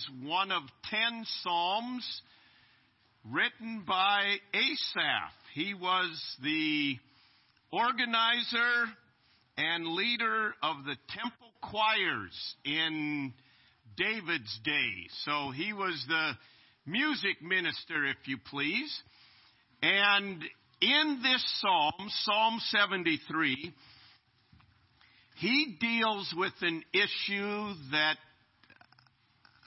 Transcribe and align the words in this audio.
is 0.00 0.10
one 0.26 0.52
of 0.52 0.62
ten 0.90 1.24
psalms 1.42 2.22
written 3.30 3.84
by 3.86 4.36
Asaph. 4.54 5.32
He 5.54 5.74
was 5.74 6.36
the 6.42 6.96
organizer 7.72 8.84
and 9.56 9.86
leader 9.88 10.54
of 10.62 10.84
the 10.84 10.96
temple 11.08 11.52
choirs 11.60 12.54
in 12.64 13.32
David's 13.96 14.60
day. 14.64 15.08
So 15.24 15.50
he 15.50 15.72
was 15.72 16.02
the 16.08 16.32
music 16.86 17.42
minister, 17.42 18.06
if 18.06 18.16
you 18.26 18.38
please. 18.50 19.02
And 19.82 20.42
in 20.80 21.20
this 21.22 21.44
psalm, 21.60 22.08
Psalm 22.24 22.60
73, 22.70 23.74
he 25.36 25.76
deals 25.80 26.32
with 26.36 26.52
an 26.62 26.82
issue 26.92 27.72
that 27.92 28.16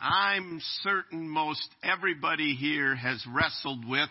I'm 0.03 0.59
certain 0.81 1.29
most 1.29 1.65
everybody 1.81 2.55
here 2.55 2.93
has 2.93 3.23
wrestled 3.33 3.87
with, 3.87 4.09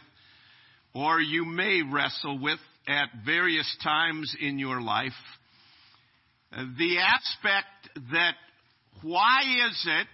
or 0.95 1.21
you 1.21 1.45
may 1.45 1.83
wrestle 1.83 2.39
with 2.39 2.59
at 2.89 3.09
various 3.27 3.77
times 3.85 4.35
in 4.41 4.59
your 4.59 4.81
life. 4.81 5.13
The 6.51 6.97
aspect 6.99 8.07
that 8.11 8.35
why 9.03 9.41
is 9.69 9.87
it 9.87 10.07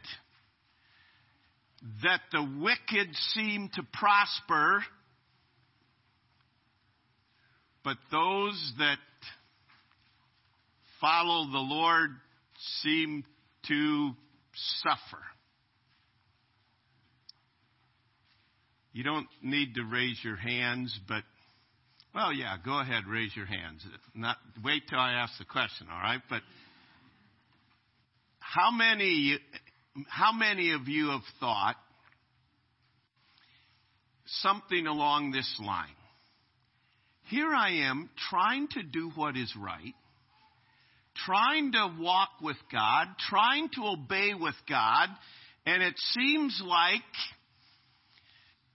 that 2.02 2.22
the 2.32 2.58
wicked 2.60 3.14
seem 3.34 3.70
to 3.74 3.82
prosper, 3.92 4.82
but 7.84 7.98
those 8.10 8.72
that 8.78 8.98
follow 11.00 11.44
the 11.52 11.58
Lord 11.58 12.10
seem 12.82 13.22
to 13.68 14.10
suffer? 14.82 15.22
You 18.98 19.04
don't 19.04 19.28
need 19.42 19.76
to 19.76 19.84
raise 19.84 20.18
your 20.24 20.34
hands, 20.34 20.98
but 21.06 21.22
well, 22.12 22.32
yeah, 22.32 22.56
go 22.64 22.80
ahead, 22.80 23.04
raise 23.08 23.30
your 23.36 23.46
hands. 23.46 23.86
Not 24.12 24.38
wait 24.64 24.88
till 24.90 24.98
I 24.98 25.12
ask 25.12 25.38
the 25.38 25.44
question, 25.44 25.86
all 25.88 26.00
right? 26.00 26.20
But 26.28 26.42
how 28.40 28.72
many 28.72 29.38
how 30.08 30.32
many 30.32 30.72
of 30.72 30.88
you 30.88 31.10
have 31.10 31.20
thought 31.38 31.76
something 34.26 34.88
along 34.88 35.30
this 35.30 35.60
line? 35.64 35.86
Here 37.26 37.54
I 37.54 37.88
am 37.88 38.10
trying 38.28 38.66
to 38.72 38.82
do 38.82 39.12
what 39.14 39.36
is 39.36 39.54
right, 39.56 39.94
trying 41.24 41.70
to 41.70 41.94
walk 42.00 42.30
with 42.42 42.56
God, 42.72 43.06
trying 43.30 43.68
to 43.76 43.82
obey 43.84 44.32
with 44.34 44.56
God, 44.68 45.08
and 45.66 45.84
it 45.84 45.94
seems 46.16 46.60
like 46.66 47.02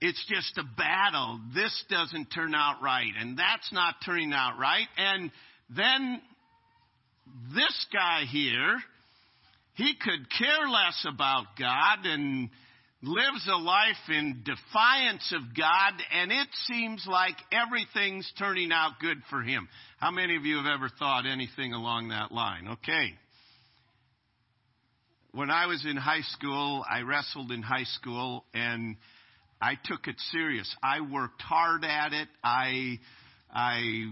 it's 0.04 0.26
just 0.28 0.58
a 0.58 0.66
battle. 0.78 1.40
This 1.56 1.84
doesn't 1.90 2.26
turn 2.26 2.54
out 2.54 2.82
right, 2.84 3.12
and 3.18 3.40
that's 3.40 3.72
not 3.72 3.96
turning 4.06 4.34
out 4.34 4.60
right. 4.60 4.86
And 4.98 5.32
then 5.74 6.22
this 7.56 7.86
guy 7.94 8.24
here, 8.30 8.80
he 9.76 9.94
could 10.02 10.30
care 10.38 10.68
less 10.68 11.08
about 11.08 11.46
God 11.58 12.00
and 12.04 12.50
lives 13.02 13.48
a 13.50 13.56
life 13.56 14.10
in 14.10 14.44
defiance 14.44 15.34
of 15.34 15.56
God, 15.56 15.94
and 16.14 16.34
it 16.34 16.50
seems 16.66 17.06
like 17.10 17.36
everything's 17.54 18.30
turning 18.38 18.74
out 18.74 19.00
good 19.00 19.20
for 19.30 19.42
him. 19.42 19.70
How 20.00 20.12
many 20.12 20.36
of 20.36 20.44
you 20.44 20.58
have 20.58 20.66
ever 20.66 20.90
thought 21.00 21.26
anything 21.26 21.72
along 21.72 22.10
that 22.10 22.34
line? 22.34 22.68
Okay. 22.74 23.14
When 25.32 25.50
I 25.50 25.68
was 25.68 25.86
in 25.90 25.96
high 25.96 26.24
school, 26.24 26.84
I 26.94 27.04
wrestled 27.04 27.52
in 27.54 27.62
high 27.62 27.86
school, 27.86 28.44
and 28.54 28.98
I 29.64 29.78
took 29.86 30.08
it 30.08 30.20
serious. 30.34 30.76
I 30.84 31.00
worked 31.00 31.42
hard 31.42 31.86
at 31.86 32.12
it. 32.12 32.28
I 32.44 33.00
I 33.50 34.12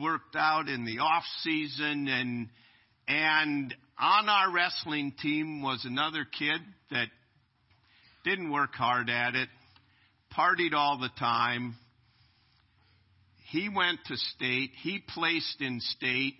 worked 0.00 0.36
out 0.36 0.68
in 0.68 0.84
the 0.84 1.00
off 1.00 1.24
season 1.40 2.06
and 2.06 2.48
and 3.08 3.74
on 3.98 4.28
our 4.28 4.52
wrestling 4.52 5.12
team 5.20 5.60
was 5.60 5.84
another 5.84 6.24
kid 6.24 6.60
that 6.92 7.08
didn't 8.24 8.52
work 8.52 8.74
hard 8.74 9.10
at 9.10 9.34
it, 9.34 9.48
partied 10.36 10.72
all 10.72 10.98
the 11.00 11.10
time. 11.18 11.74
He 13.50 13.68
went 13.68 13.98
to 14.06 14.16
state, 14.16 14.70
he 14.82 15.00
placed 15.00 15.60
in 15.60 15.80
state. 15.80 16.34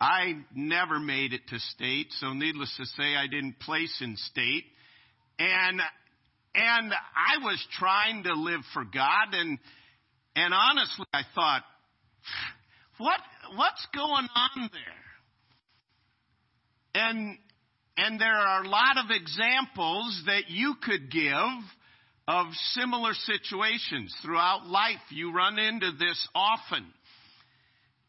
I 0.00 0.32
never 0.54 0.98
made 0.98 1.34
it 1.34 1.46
to 1.48 1.58
state, 1.58 2.06
so 2.20 2.32
needless 2.32 2.74
to 2.78 2.86
say, 2.86 3.16
I 3.16 3.26
didn't 3.26 3.60
place 3.60 3.98
in 4.00 4.16
state. 4.16 4.64
And 5.38 5.82
and 6.56 6.92
I 6.92 7.44
was 7.44 7.64
trying 7.78 8.24
to 8.24 8.34
live 8.34 8.60
for 8.72 8.84
God 8.84 9.34
and 9.34 9.58
and 10.34 10.54
honestly 10.54 11.06
I 11.12 11.22
thought 11.34 11.62
what 12.98 13.20
what's 13.56 13.86
going 13.94 14.28
on 14.34 14.70
there? 14.72 15.02
And 16.94 17.38
and 17.98 18.20
there 18.20 18.28
are 18.28 18.64
a 18.64 18.68
lot 18.68 18.96
of 18.98 19.10
examples 19.10 20.22
that 20.26 20.48
you 20.48 20.74
could 20.82 21.10
give 21.10 21.62
of 22.28 22.46
similar 22.72 23.12
situations 23.14 24.14
throughout 24.22 24.66
life. 24.66 25.00
You 25.10 25.32
run 25.32 25.58
into 25.58 25.92
this 25.98 26.28
often. 26.34 26.84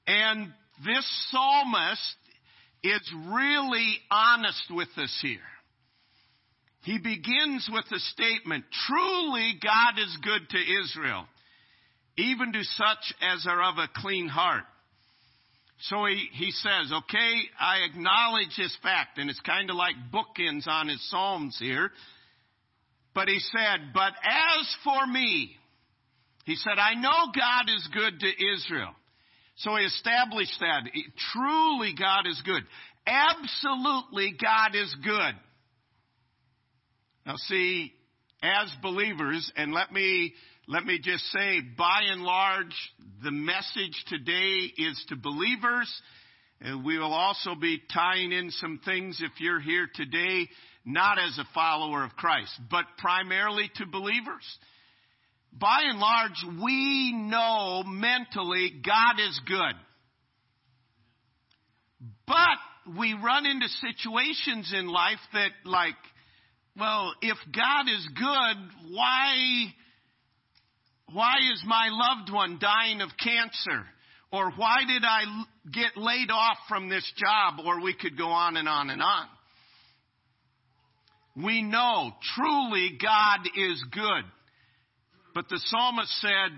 And 0.07 0.52
this 0.86 1.30
psalmist 1.31 2.16
is 2.84 3.13
really 3.28 3.97
honest 4.09 4.72
with 4.72 4.90
us 4.97 5.18
here. 5.22 5.40
He 6.83 6.99
begins 6.99 7.69
with 7.71 7.85
a 7.91 7.99
statement, 7.99 8.65
truly 8.88 9.59
God 9.61 9.99
is 9.99 10.17
good 10.21 10.49
to 10.49 10.83
Israel, 10.83 11.25
even 12.17 12.53
to 12.53 12.63
such 12.63 13.13
as 13.21 13.45
are 13.47 13.61
of 13.71 13.77
a 13.77 13.89
clean 14.01 14.27
heart. 14.27 14.63
So 15.81 16.05
he, 16.05 16.27
he 16.33 16.51
says, 16.51 16.91
okay, 16.91 17.33
I 17.59 17.79
acknowledge 17.89 18.55
this 18.57 18.75
fact, 18.81 19.17
and 19.17 19.29
it's 19.29 19.39
kind 19.41 19.69
of 19.69 19.75
like 19.75 19.95
bookends 20.11 20.67
on 20.67 20.88
his 20.88 21.07
Psalms 21.09 21.57
here. 21.59 21.91
But 23.13 23.27
he 23.27 23.39
said, 23.39 23.94
but 23.94 24.13
as 24.23 24.75
for 24.83 25.05
me, 25.05 25.55
he 26.45 26.55
said, 26.55 26.79
I 26.79 26.94
know 26.94 27.31
God 27.35 27.65
is 27.67 27.89
good 27.94 28.19
to 28.19 28.27
Israel. 28.55 28.94
So 29.57 29.75
he 29.75 29.85
established 29.85 30.59
that. 30.61 30.83
Truly 31.33 31.94
God 31.97 32.27
is 32.27 32.41
good. 32.45 32.63
Absolutely 33.05 34.35
God 34.41 34.75
is 34.75 34.95
good. 35.03 35.35
Now 37.27 37.35
see, 37.35 37.91
as 38.41 38.71
believers, 38.81 39.51
and 39.57 39.73
let 39.73 39.91
me 39.91 40.33
let 40.69 40.85
me 40.85 40.97
just 41.01 41.25
say, 41.25 41.59
by 41.77 42.03
and 42.09 42.21
large, 42.21 42.73
the 43.21 43.31
message 43.31 44.01
today 44.07 44.71
is 44.77 45.05
to 45.09 45.17
believers. 45.17 45.93
And 46.61 46.85
we 46.85 46.97
will 46.97 47.13
also 47.13 47.53
be 47.53 47.81
tying 47.93 48.31
in 48.31 48.49
some 48.51 48.79
things 48.83 49.21
if 49.21 49.31
you're 49.39 49.59
here 49.59 49.88
today, 49.93 50.47
not 50.85 51.19
as 51.19 51.38
a 51.38 51.47
follower 51.53 52.03
of 52.03 52.15
Christ, 52.15 52.51
but 52.71 52.85
primarily 52.97 53.69
to 53.75 53.85
believers. 53.85 54.57
By 55.51 55.81
and 55.83 55.99
large, 55.99 56.61
we 56.63 57.13
know 57.13 57.83
mentally 57.85 58.81
God 58.85 59.19
is 59.19 59.39
good. 59.45 59.75
But 62.25 62.95
we 62.97 63.13
run 63.13 63.45
into 63.45 63.67
situations 63.67 64.73
in 64.73 64.88
life 64.88 65.19
that 65.33 65.51
like, 65.65 65.95
well, 66.77 67.13
if 67.21 67.38
God 67.53 67.88
is 67.88 68.07
good, 68.15 68.93
why 68.93 69.73
why 71.13 71.35
is 71.53 71.63
my 71.65 71.89
loved 71.89 72.31
one 72.33 72.59
dying 72.59 73.01
of 73.01 73.09
cancer? 73.23 73.85
Or 74.31 74.51
why 74.51 74.79
did 74.85 75.03
I 75.05 75.23
get 75.71 75.95
laid 75.95 76.29
off 76.31 76.57
from 76.67 76.89
this 76.89 77.09
job? 77.15 77.65
Or 77.65 77.81
we 77.81 77.93
could 77.93 78.17
go 78.17 78.27
on 78.27 78.57
and 78.57 78.67
on 78.67 78.89
and 78.89 79.01
on. 79.01 79.27
We 81.43 81.61
know 81.61 82.11
truly 82.35 82.97
God 83.01 83.47
is 83.56 83.83
good. 83.91 84.25
But 85.33 85.47
the 85.50 85.62
psalmist 85.65 86.12
said, 86.19 86.51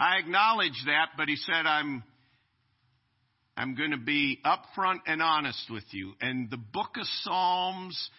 I 0.00 0.18
acknowledge 0.18 0.82
that, 0.86 1.10
but 1.16 1.28
he 1.28 1.36
said, 1.36 1.66
I'm, 1.66 2.02
I'm 3.56 3.74
going 3.74 3.92
to 3.92 3.98
be 3.98 4.40
upfront 4.44 5.00
and 5.06 5.22
honest 5.22 5.70
with 5.70 5.84
you. 5.92 6.14
And 6.20 6.50
the 6.50 6.56
book 6.56 6.96
of 6.96 7.06
Psalms 7.22 8.10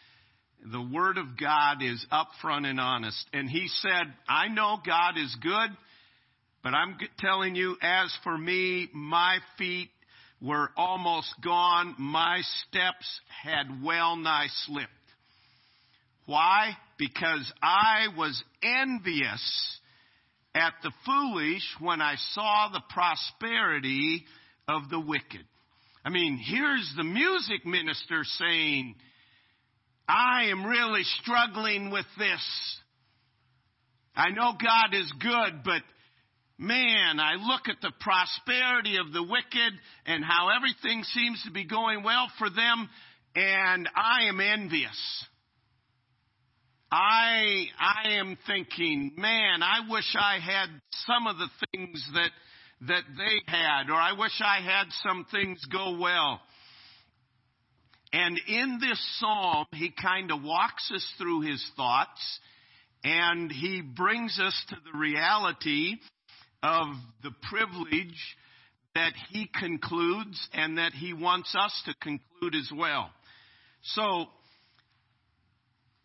the 0.66 0.82
Word 0.82 1.18
of 1.18 1.38
God 1.40 1.82
is 1.82 2.06
upfront 2.12 2.66
and 2.66 2.80
honest. 2.80 3.26
And 3.34 3.50
he 3.50 3.68
said, 3.82 4.14
I 4.28 4.48
know 4.48 4.78
God 4.86 5.18
is 5.18 5.36
good, 5.42 5.70
but 6.64 6.74
I'm 6.74 6.98
telling 7.20 7.56
you, 7.56 7.78
as 7.82 8.14
for 8.24 8.38
me, 8.38 8.90
my 8.94 9.38
feet 9.58 9.90
were 10.42 10.70
almost 10.76 11.34
gone. 11.44 11.96
My 11.98 12.42
steps 12.68 13.22
had 13.44 13.84
well 13.84 14.16
nigh 14.16 14.48
slipped. 14.66 14.92
Why? 16.26 16.76
Because 16.98 17.52
I 17.62 18.08
was 18.18 18.42
envious 18.62 19.80
at 20.54 20.74
the 20.84 20.92
foolish 21.06 21.64
when 21.80 22.02
I 22.02 22.16
saw 22.34 22.70
the 22.72 22.82
prosperity 22.90 24.26
of 24.68 24.90
the 24.90 25.00
wicked. 25.00 25.46
I 26.04 26.10
mean, 26.10 26.38
here's 26.38 26.94
the 26.98 27.04
music 27.04 27.66
minister 27.66 28.24
saying, 28.24 28.96
I 30.08 30.46
am 30.52 30.66
really 30.66 31.04
struggling 31.22 31.92
with 31.92 32.06
this. 32.18 32.80
I 34.16 34.30
know 34.30 34.54
God 34.54 34.94
is 34.94 35.12
good, 35.20 35.64
but 35.64 35.82
man, 36.58 37.20
I 37.20 37.36
look 37.36 37.68
at 37.68 37.82
the 37.82 37.92
prosperity 38.00 38.98
of 38.98 39.14
the 39.14 39.22
wicked 39.22 39.74
and 40.06 40.24
how 40.24 40.50
everything 40.56 41.04
seems 41.04 41.44
to 41.44 41.52
be 41.52 41.66
going 41.66 42.04
well 42.04 42.28
for 42.40 42.50
them, 42.50 42.90
and 43.36 43.90
I 43.96 44.28
am 44.30 44.40
envious. 44.40 45.26
I 46.90 47.66
I 47.78 48.12
am 48.12 48.38
thinking, 48.48 49.12
man, 49.18 49.62
I 49.62 49.90
wish 49.90 50.16
I 50.18 50.40
had 50.40 50.70
some 51.06 51.28
of 51.28 51.38
the 51.38 51.50
things 51.72 52.04
that 52.14 52.32
that 52.88 53.04
they 53.18 53.52
had, 53.52 53.90
or 53.90 53.96
I 53.96 54.14
wish 54.14 54.42
I 54.44 54.62
had 54.62 54.86
some 55.04 55.26
things 55.30 55.64
go 55.66 55.98
well. 56.00 56.40
And 58.14 58.40
in 58.48 58.80
this 58.80 59.00
psalm, 59.20 59.66
he 59.74 59.92
kind 59.92 60.32
of 60.32 60.42
walks 60.44 60.90
us 60.94 61.06
through 61.18 61.42
his 61.42 61.64
thoughts 61.76 62.40
and 63.04 63.52
he 63.52 63.82
brings 63.82 64.40
us 64.40 64.54
to 64.70 64.76
the 64.92 64.98
reality 64.98 65.96
of 66.64 66.88
the 67.24 67.32
privilege 67.50 68.38
that 68.96 69.14
he 69.30 69.50
concludes 69.60 70.40
and 70.54 70.78
that 70.78 70.94
he 70.94 71.14
wants 71.14 71.54
us 71.56 71.84
to 71.86 71.94
conclude 72.02 72.56
as 72.56 72.72
well. 72.76 73.10
So, 73.84 74.26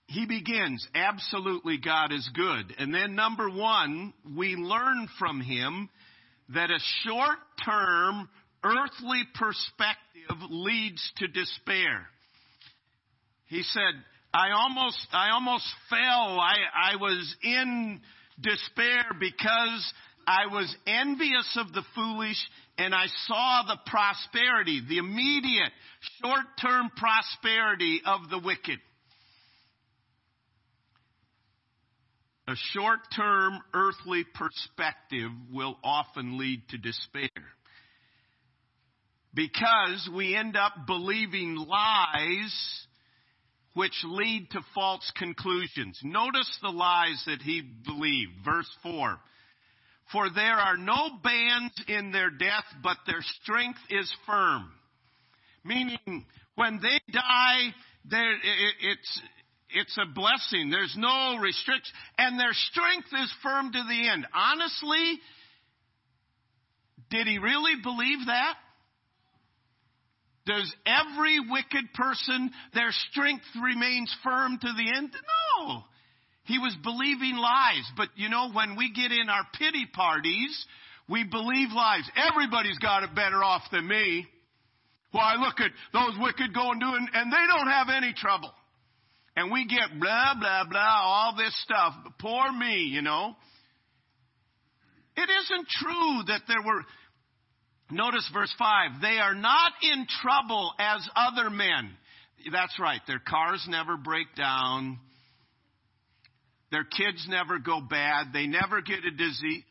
he 0.06 0.26
begins, 0.26 0.86
absolutely 0.94 1.78
God 1.78 2.12
is 2.12 2.28
good. 2.34 2.74
And 2.78 2.94
then 2.94 3.14
number 3.14 3.48
one, 3.48 4.12
we 4.36 4.56
learn 4.56 5.08
from 5.18 5.40
him 5.40 5.88
that 6.50 6.70
a 6.70 6.78
short 7.04 7.38
term 7.64 8.28
earthly 8.64 9.22
perspective 9.34 10.50
leads 10.50 11.12
to 11.18 11.28
despair. 11.28 12.06
He 13.46 13.62
said, 13.62 13.94
I 14.32 14.52
almost, 14.52 15.06
I 15.12 15.30
almost 15.30 15.66
fell. 15.90 16.40
I, 16.40 16.54
I 16.74 16.96
was 16.96 17.36
in 17.42 18.00
despair 18.40 19.04
because 19.18 19.92
I 20.26 20.46
was 20.50 20.74
envious 20.86 21.58
of 21.58 21.72
the 21.72 21.82
foolish 21.94 22.38
and 22.78 22.94
I 22.94 23.06
saw 23.26 23.62
the 23.66 23.78
prosperity, 23.86 24.80
the 24.88 24.98
immediate 24.98 25.72
short 26.22 26.46
term 26.60 26.90
prosperity 26.96 28.00
of 28.06 28.30
the 28.30 28.38
wicked. 28.38 28.78
A 32.48 32.54
short 32.72 33.00
term 33.14 33.58
earthly 33.72 34.24
perspective 34.34 35.30
will 35.52 35.76
often 35.84 36.38
lead 36.38 36.62
to 36.70 36.78
despair. 36.78 37.28
Because 39.34 40.08
we 40.14 40.36
end 40.36 40.56
up 40.56 40.72
believing 40.86 41.56
lies 41.56 42.82
which 43.74 43.94
lead 44.04 44.50
to 44.50 44.60
false 44.74 45.10
conclusions. 45.16 45.98
Notice 46.02 46.58
the 46.60 46.68
lies 46.68 47.22
that 47.26 47.40
he 47.40 47.62
believed. 47.86 48.32
Verse 48.44 48.68
4. 48.82 49.18
For 50.12 50.28
there 50.34 50.56
are 50.56 50.76
no 50.76 51.08
bands 51.24 51.72
in 51.88 52.12
their 52.12 52.28
death, 52.28 52.64
but 52.82 52.98
their 53.06 53.22
strength 53.42 53.78
is 53.88 54.12
firm. 54.26 54.70
Meaning, 55.64 56.26
when 56.54 56.80
they 56.82 57.00
die, 57.10 57.72
it's, 58.10 59.20
it's 59.70 59.98
a 59.98 60.12
blessing. 60.12 60.68
There's 60.68 60.94
no 60.98 61.38
restriction. 61.40 61.94
And 62.18 62.38
their 62.38 62.52
strength 62.52 63.08
is 63.22 63.34
firm 63.42 63.72
to 63.72 63.82
the 63.88 64.08
end. 64.10 64.26
Honestly, 64.34 65.18
did 67.10 67.26
he 67.26 67.38
really 67.38 67.80
believe 67.82 68.26
that? 68.26 68.54
Does 70.44 70.74
every 70.86 71.38
wicked 71.38 71.92
person, 71.94 72.50
their 72.74 72.90
strength 73.10 73.44
remains 73.62 74.14
firm 74.24 74.58
to 74.60 74.68
the 74.76 74.96
end? 74.96 75.12
No. 75.58 75.84
He 76.44 76.58
was 76.58 76.76
believing 76.82 77.36
lies. 77.36 77.88
But 77.96 78.08
you 78.16 78.28
know, 78.28 78.50
when 78.52 78.76
we 78.76 78.92
get 78.92 79.12
in 79.12 79.28
our 79.28 79.46
pity 79.58 79.86
parties, 79.92 80.66
we 81.08 81.24
believe 81.24 81.68
lies. 81.72 82.08
Everybody's 82.16 82.78
got 82.78 83.04
it 83.04 83.14
better 83.14 83.42
off 83.42 83.62
than 83.70 83.86
me. 83.86 84.26
Why, 85.12 85.34
look 85.36 85.60
at 85.60 85.70
those 85.92 86.16
wicked 86.18 86.54
going 86.54 86.78
doing, 86.78 87.06
and 87.12 87.32
they 87.32 87.46
don't 87.46 87.68
have 87.68 87.88
any 87.94 88.14
trouble. 88.14 88.50
And 89.36 89.52
we 89.52 89.66
get 89.66 90.00
blah, 90.00 90.34
blah, 90.38 90.64
blah, 90.68 91.00
all 91.02 91.36
this 91.36 91.54
stuff. 91.62 91.94
Poor 92.18 92.50
me, 92.52 92.88
you 92.90 93.02
know. 93.02 93.36
It 95.16 95.28
isn't 95.28 95.68
true 95.68 96.22
that 96.28 96.42
there 96.48 96.62
were, 96.64 96.82
Notice 97.92 98.28
verse 98.32 98.52
5. 98.58 99.02
They 99.02 99.18
are 99.18 99.34
not 99.34 99.72
in 99.82 100.06
trouble 100.22 100.72
as 100.78 101.06
other 101.14 101.50
men. 101.50 101.90
That's 102.50 102.78
right. 102.80 103.02
Their 103.06 103.20
cars 103.20 103.66
never 103.68 103.98
break 103.98 104.34
down. 104.34 104.98
Their 106.70 106.84
kids 106.84 107.26
never 107.28 107.58
go 107.58 107.82
bad. 107.82 108.28
They 108.32 108.46
never 108.46 108.80
get 108.80 109.04
a 109.04 109.10
disease. 109.10 109.64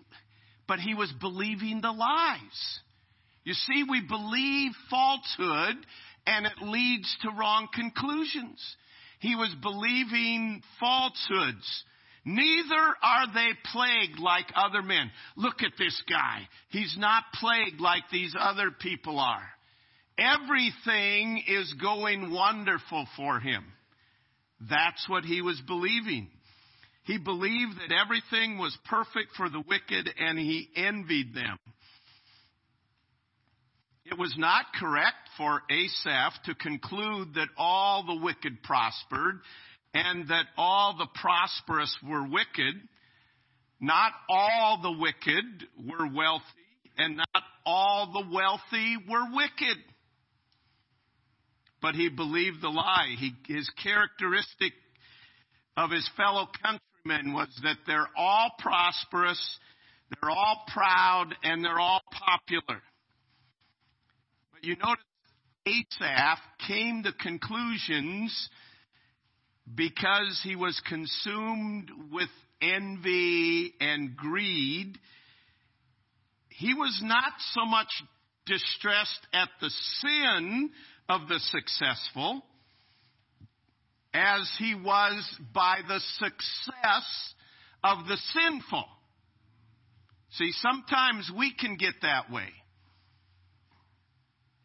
But 0.68 0.78
he 0.78 0.94
was 0.94 1.12
believing 1.20 1.82
the 1.82 1.92
lies. 1.92 2.80
You 3.44 3.54
see, 3.54 3.86
we 3.90 4.02
believe 4.08 4.72
falsehood 4.92 5.78
and 6.28 6.46
it 6.46 6.62
leads 6.62 7.18
to 7.24 7.32
wrong 7.32 7.70
conclusions. 7.74 8.62
He 9.20 9.36
was 9.36 9.54
believing 9.64 10.62
falsehoods 10.80 11.84
Neither 12.24 12.96
are 13.02 13.34
they 13.34 13.50
plagued 13.72 14.20
like 14.20 14.46
other 14.56 14.84
men. 14.84 15.12
Look 15.36 15.64
at 15.64 15.78
this 15.78 16.02
guy. 16.08 16.48
He's 16.70 16.96
not 17.00 17.24
plagued 17.34 17.82
like 17.82 18.04
these 18.12 18.36
other 18.40 18.70
people 18.70 19.20
are. 19.20 19.50
Everything 20.18 21.44
is 21.48 21.74
going 21.82 22.32
wonderful 22.32 23.08
for 23.18 23.40
him. 23.40 23.64
That's 24.70 25.10
what 25.10 25.24
he 25.24 25.42
was 25.42 25.60
believing. 25.66 26.28
He 27.06 27.18
believed 27.18 27.74
that 27.78 27.96
everything 27.96 28.60
was 28.60 28.78
perfect 28.86 29.36
for 29.36 29.50
the 29.50 29.64
wicked 29.68 30.08
and 30.20 30.38
he 30.38 30.70
envied 30.76 31.34
them. 31.34 31.58
It 34.06 34.20
was 34.20 34.36
not 34.38 34.66
correct 34.80 35.16
for 35.38 35.62
Asaph 35.72 36.34
to 36.46 36.56
conclude 36.56 37.36
that 37.36 37.48
all 37.58 38.04
the 38.06 38.22
wicked 38.22 38.62
prospered 38.62 39.40
and 39.94 40.28
that 40.30 40.46
all 40.58 40.96
the 40.98 41.08
prosperous 41.20 41.96
were 42.08 42.24
wicked. 42.28 42.76
Not 43.80 44.12
all 44.30 44.80
the 44.82 44.92
wicked 44.92 45.46
were 45.86 46.08
wealthy, 46.14 46.46
and 46.98 47.18
not 47.18 47.44
all 47.66 48.12
the 48.14 48.34
wealthy 48.34 48.98
were 49.10 49.26
wicked. 49.34 49.78
But 51.82 51.96
he 51.96 52.10
believed 52.10 52.62
the 52.62 52.70
lie. 52.70 53.16
He, 53.18 53.34
his 53.48 53.70
characteristic 53.84 54.74
of 55.76 55.90
his 55.90 56.08
fellow 56.16 56.48
countrymen 56.62 57.34
was 57.34 57.48
that 57.64 57.78
they're 57.88 58.10
all 58.16 58.52
prosperous, 58.60 59.60
they're 60.10 60.30
all 60.30 60.64
proud, 60.72 61.34
and 61.44 61.66
they're 61.66 61.80
all 61.80 62.02
popular. 62.12 62.82
But 64.54 64.64
you 64.64 64.76
notice 64.76 65.04
Asaph 65.66 66.40
came 66.68 67.04
to 67.04 67.14
conclusions 67.14 68.50
because 69.74 70.42
he 70.44 70.56
was 70.56 70.80
consumed 70.88 71.90
with 72.12 72.30
envy 72.62 73.74
and 73.80 74.16
greed, 74.16 74.98
he 76.50 76.74
was 76.74 77.00
not 77.04 77.34
so 77.54 77.66
much 77.66 77.90
distressed 78.46 79.28
at 79.34 79.50
the 79.60 79.70
sin 79.70 80.70
of 81.10 81.28
the 81.28 81.40
successful 81.40 82.44
as 84.14 84.50
he 84.60 84.76
was 84.76 85.40
by 85.54 85.80
the 85.88 86.00
success 86.20 87.34
of 87.84 88.08
the 88.08 88.18
sinful. 88.34 88.86
See, 90.32 90.52
sometimes 90.54 91.32
we 91.38 91.54
can 91.54 91.76
get 91.78 91.96
that 92.02 92.32
way. 92.32 92.50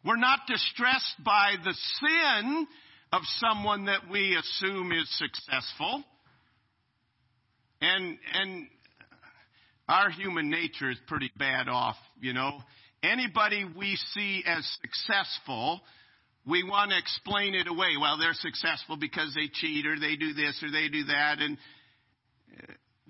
We're 0.03 0.17
not 0.17 0.39
distressed 0.47 1.15
by 1.23 1.55
the 1.63 1.73
sin 1.73 2.67
of 3.11 3.21
someone 3.37 3.85
that 3.85 4.09
we 4.11 4.35
assume 4.35 4.91
is 4.91 5.09
successful. 5.17 6.03
And, 7.81 8.17
and 8.33 8.67
our 9.87 10.09
human 10.09 10.49
nature 10.49 10.89
is 10.89 10.97
pretty 11.07 11.31
bad 11.37 11.69
off, 11.69 11.95
you 12.19 12.33
know. 12.33 12.59
Anybody 13.03 13.63
we 13.63 13.97
see 14.13 14.43
as 14.45 14.67
successful, 14.81 15.81
we 16.45 16.63
want 16.63 16.91
to 16.91 16.97
explain 16.97 17.53
it 17.53 17.67
away. 17.67 17.95
Well, 17.99 18.17
they're 18.17 18.33
successful 18.33 18.97
because 18.97 19.33
they 19.35 19.49
cheat 19.53 19.85
or 19.85 19.99
they 19.99 20.15
do 20.15 20.33
this 20.33 20.61
or 20.63 20.71
they 20.71 20.89
do 20.89 21.03
that. 21.05 21.39
And 21.39 21.57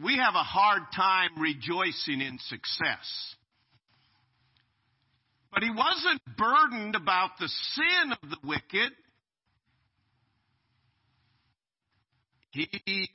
we 0.03 0.17
have 0.17 0.35
a 0.35 0.43
hard 0.43 0.83
time 0.95 1.29
rejoicing 1.39 2.21
in 2.21 2.37
success. 2.47 3.35
But 5.51 5.63
he 5.63 5.69
wasn't 5.71 6.21
burdened 6.37 6.95
about 6.95 7.31
the 7.39 7.47
sin 7.47 8.11
of 8.11 8.29
the 8.29 8.37
wicked. 8.43 8.91
He 12.57 13.09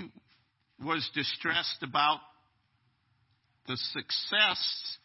was 0.84 1.08
distressed 1.14 1.82
about 1.82 2.20
the 3.66 3.76
success 3.76 4.98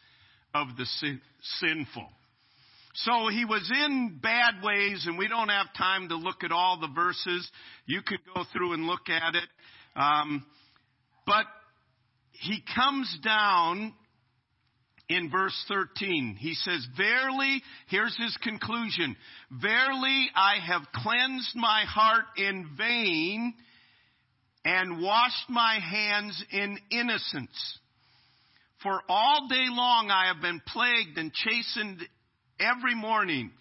of 0.53 0.67
the 0.77 0.85
sin- 0.85 1.21
sinful. 1.59 2.07
So 2.93 3.27
he 3.27 3.45
was 3.45 3.71
in 3.71 4.19
bad 4.21 4.63
ways, 4.63 5.05
and 5.05 5.17
we 5.17 5.27
don't 5.27 5.49
have 5.49 5.67
time 5.77 6.09
to 6.09 6.15
look 6.15 6.43
at 6.43 6.51
all 6.51 6.79
the 6.79 6.87
verses. 6.93 7.49
You 7.85 8.01
could 8.01 8.19
go 8.33 8.43
through 8.51 8.73
and 8.73 8.85
look 8.85 9.07
at 9.09 9.35
it. 9.35 9.49
Um, 9.95 10.45
but 11.25 11.45
he 12.31 12.63
comes 12.75 13.19
down 13.23 13.93
in 15.09 15.29
verse 15.29 15.55
13. 15.67 16.37
He 16.39 16.53
says, 16.55 16.85
Verily, 16.97 17.61
here's 17.87 18.17
his 18.17 18.35
conclusion. 18.41 19.15
Verily, 19.51 20.29
I 20.35 20.55
have 20.65 20.81
cleansed 20.93 21.55
my 21.55 21.83
heart 21.87 22.25
in 22.37 22.69
vain 22.77 23.53
and 24.67 25.01
washed 25.01 25.49
my 25.49 25.79
hands 25.79 26.43
in 26.51 26.77
innocence. 26.91 27.79
For 28.83 29.01
all 29.07 29.47
day 29.47 29.65
long 29.69 30.11
I 30.11 30.27
have 30.27 30.41
been 30.41 30.61
plagued 30.67 31.17
and 31.17 31.31
chastened 31.31 32.05
every 32.59 32.93
morning. 32.93 33.51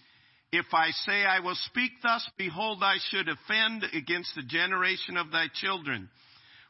If 0.51 0.67
I 0.73 0.91
say 0.91 1.25
I 1.25 1.39
will 1.39 1.55
speak 1.67 1.93
thus, 2.03 2.29
behold, 2.37 2.83
I 2.83 2.97
should 3.11 3.29
offend 3.29 3.85
against 3.95 4.35
the 4.35 4.43
generation 4.43 5.17
of 5.17 5.31
thy 5.31 5.47
children. 5.55 6.09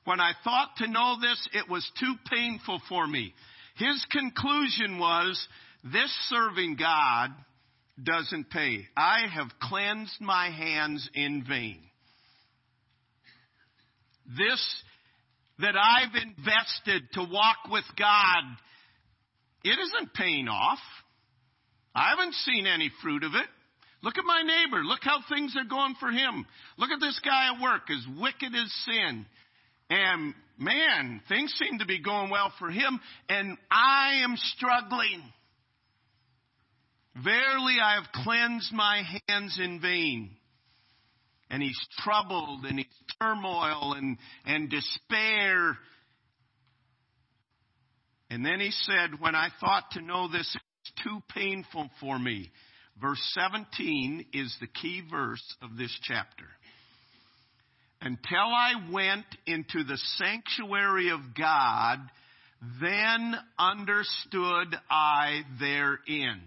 When 0.05 0.21
I 0.21 0.33
thought 0.45 0.69
to 0.79 0.91
know 0.91 1.17
this, 1.19 1.49
it 1.55 1.71
was 1.71 1.91
too 1.99 2.15
painful 2.31 2.83
for 2.91 3.07
me. 3.07 3.33
His 3.77 4.05
conclusion 4.11 4.99
was, 4.99 5.49
this 5.83 6.15
serving 6.29 6.77
God 6.77 7.31
doesn't 8.03 8.51
pay. 8.51 8.87
I 8.95 9.29
have 9.33 9.49
cleansed 9.63 10.21
my 10.21 10.51
hands 10.51 11.09
in 11.15 11.43
vain. 11.49 11.86
This 14.37 14.83
that 15.59 15.75
I've 15.77 16.15
invested 16.15 17.03
to 17.15 17.21
walk 17.23 17.57
with 17.71 17.85
God, 17.99 18.45
it 19.65 19.79
isn't 19.79 20.15
paying 20.15 20.49
off. 20.49 20.79
I 21.95 22.11
haven't 22.11 22.35
seen 22.35 22.67
any 22.67 22.91
fruit 23.03 23.25
of 23.25 23.33
it. 23.35 23.47
Look 24.03 24.19
at 24.19 24.25
my 24.25 24.43
neighbor. 24.43 24.85
Look 24.85 25.01
how 25.03 25.21
things 25.29 25.55
are 25.57 25.69
going 25.69 25.95
for 25.99 26.11
him. 26.11 26.45
Look 26.77 26.91
at 26.91 27.01
this 27.01 27.19
guy 27.25 27.55
at 27.55 27.63
work, 27.63 27.91
as 27.91 28.21
wicked 28.21 28.55
as 28.55 28.73
sin. 28.85 29.27
And 29.89 30.35
man, 30.59 31.23
things 31.29 31.55
seem 31.59 31.79
to 31.79 31.87
be 31.87 32.03
going 32.03 32.31
well 32.31 32.53
for 32.59 32.71
him, 32.71 33.01
and 33.29 33.57
I 33.71 34.21
am 34.23 34.35
struggling. 34.37 35.23
Verily, 37.15 37.77
I 37.83 37.95
have 37.95 38.25
cleansed 38.25 38.73
my 38.73 39.03
hands 39.29 39.59
in 39.63 39.81
vain. 39.81 40.31
And 41.51 41.63
he's 41.63 41.79
troubled 41.99 42.65
and 42.65 42.79
he's 42.79 42.87
turmoil 43.21 43.95
and, 43.95 44.19
and 44.45 44.69
despair. 44.69 45.79
And 48.31 48.45
then 48.45 48.61
he 48.61 48.71
said, 48.71 49.21
When 49.21 49.35
I 49.35 49.49
thought 49.61 49.85
to 49.93 50.01
know 50.01 50.29
this, 50.29 50.57
too 51.03 51.21
painful 51.35 51.91
for 52.01 52.19
me. 52.19 52.51
Verse 53.01 53.21
17 53.35 54.27
is 54.33 54.57
the 54.61 54.67
key 54.67 55.03
verse 55.11 55.57
of 55.63 55.77
this 55.77 55.97
chapter. 56.03 56.47
Until 58.01 58.39
I 58.39 58.73
went 58.91 59.27
into 59.47 59.85
the 59.85 59.99
sanctuary 60.17 61.11
of 61.11 61.21
God, 61.39 61.99
then 62.81 63.35
understood 63.59 64.77
I 64.91 65.43
their 65.61 65.99
end. 66.09 66.41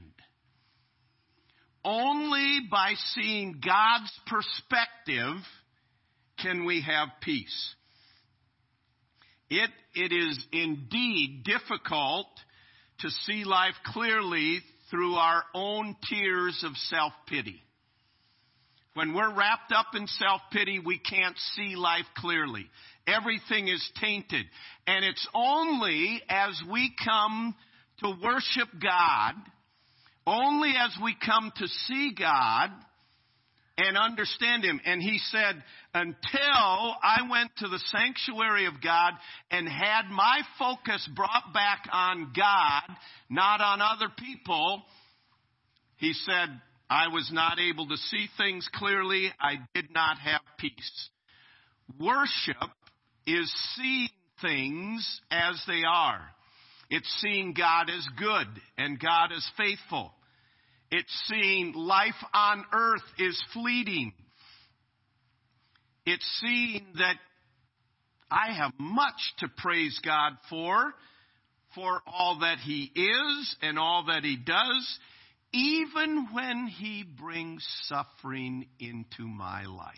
Only 1.84 2.62
by 2.70 2.94
seeing 3.14 3.62
God's 3.66 4.12
perspective 4.28 5.38
can 6.42 6.66
we 6.66 6.82
have 6.82 7.10
peace. 7.22 7.76
It, 9.50 9.70
it 9.96 10.12
is 10.12 10.46
indeed 10.52 11.44
difficult 11.44 12.28
to 13.00 13.10
see 13.10 13.44
life 13.46 13.76
clearly 13.86 14.60
through 14.92 15.16
our 15.16 15.44
own 15.54 15.96
tears 16.10 16.64
of 16.66 16.76
self 16.76 17.14
pity. 17.28 17.62
When 18.94 19.14
we're 19.14 19.34
wrapped 19.34 19.72
up 19.72 19.88
in 19.96 20.08
self 20.08 20.42
pity, 20.52 20.80
we 20.80 21.00
can't 21.00 21.38
see 21.56 21.76
life 21.76 22.06
clearly. 22.18 22.66
Everything 23.08 23.68
is 23.68 23.88
tainted. 24.02 24.46
And 24.86 25.06
it's 25.06 25.28
only 25.34 26.22
as 26.30 26.62
we 26.70 26.94
come 27.04 27.56
to 28.04 28.14
worship 28.22 28.68
God, 28.82 29.34
only 30.30 30.74
as 30.78 30.96
we 31.04 31.16
come 31.26 31.52
to 31.58 31.68
see 31.88 32.14
God 32.18 32.70
and 33.78 33.98
understand 33.98 34.64
Him. 34.64 34.80
And 34.86 35.02
He 35.02 35.20
said, 35.32 35.64
until 35.94 36.96
I 37.04 37.28
went 37.30 37.52
to 37.58 37.68
the 37.68 37.80
sanctuary 37.88 38.68
of 38.68 38.82
God 38.84 39.14
and 39.50 39.68
had 39.68 40.04
my 40.12 40.42
focus 40.60 41.08
brought 41.16 41.54
back 41.54 41.88
on 41.92 42.32
God, 42.36 42.96
not 43.30 43.62
on 43.62 43.82
other 43.82 44.12
people, 44.18 44.84
He 45.98 46.14
said, 46.14 46.50
I 46.90 47.08
was 47.08 47.30
not 47.34 47.60
able 47.60 47.88
to 47.88 47.98
see 47.98 48.28
things 48.38 48.68
clearly. 48.74 49.32
I 49.40 49.56
did 49.74 49.94
not 49.94 50.18
have 50.20 50.42
peace. 50.58 51.10
Worship 52.00 52.56
is 53.26 53.52
seeing 53.76 54.10
things 54.42 55.22
as 55.32 55.62
they 55.68 55.82
are. 55.88 56.22
It's 56.90 57.10
seeing 57.22 57.54
God 57.54 57.90
as 57.90 58.08
good 58.18 58.48
and 58.78 59.00
God 59.00 59.32
as 59.32 59.48
faithful. 59.58 60.14
It's 60.92 61.24
seeing 61.28 61.74
life 61.74 62.14
on 62.34 62.66
earth 62.74 63.04
is 63.18 63.42
fleeting. 63.54 64.14
It's 66.06 66.26
seeing 66.42 66.86
that 66.96 67.16
I 68.32 68.54
have 68.54 68.74
much 68.80 69.20
to 69.40 69.48
praise 69.58 70.00
God 70.04 70.34
for, 70.50 70.94
for 71.76 72.02
all 72.08 72.40
that 72.40 72.58
He 72.60 72.92
is 72.96 73.56
and 73.62 73.78
all 73.78 74.06
that 74.08 74.24
He 74.24 74.38
does 74.38 75.00
even 75.52 76.28
when 76.32 76.68
He 76.68 77.04
brings 77.04 77.66
suffering 77.86 78.68
into 78.80 79.28
my 79.28 79.66
life. 79.66 79.96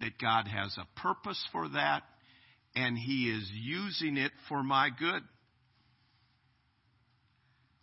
That 0.00 0.18
God 0.20 0.46
has 0.46 0.76
a 0.78 1.00
purpose 1.00 1.42
for 1.50 1.68
that, 1.70 2.02
and 2.76 2.96
He 2.96 3.30
is 3.30 3.50
using 3.52 4.16
it 4.16 4.32
for 4.48 4.62
my 4.62 4.90
good. 4.96 5.22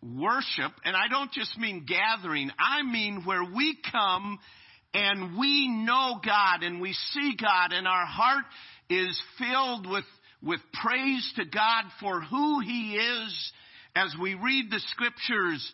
Worship, 0.06 0.72
and 0.84 0.96
I 0.96 1.08
don't 1.10 1.32
just 1.32 1.58
mean 1.58 1.86
gathering, 1.88 2.52
I 2.60 2.84
mean 2.84 3.24
where 3.26 3.44
we 3.44 3.76
come 3.92 4.38
and 4.94 5.38
we 5.38 5.68
know 5.68 6.20
God 6.24 6.62
and 6.62 6.80
we 6.80 6.94
see 6.94 7.36
God, 7.42 7.74
and 7.74 7.88
our 7.88 8.06
heart 8.06 8.46
is 8.90 9.20
filled 9.40 9.90
with, 9.90 10.06
with 10.44 10.60
praise 10.74 11.34
to 11.38 11.46
God 11.46 11.86
for 12.00 12.22
who 12.22 12.60
He 12.60 12.96
is 12.96 13.52
as 13.96 14.14
we 14.22 14.36
read 14.36 14.70
the 14.70 14.82
scriptures, 14.92 15.74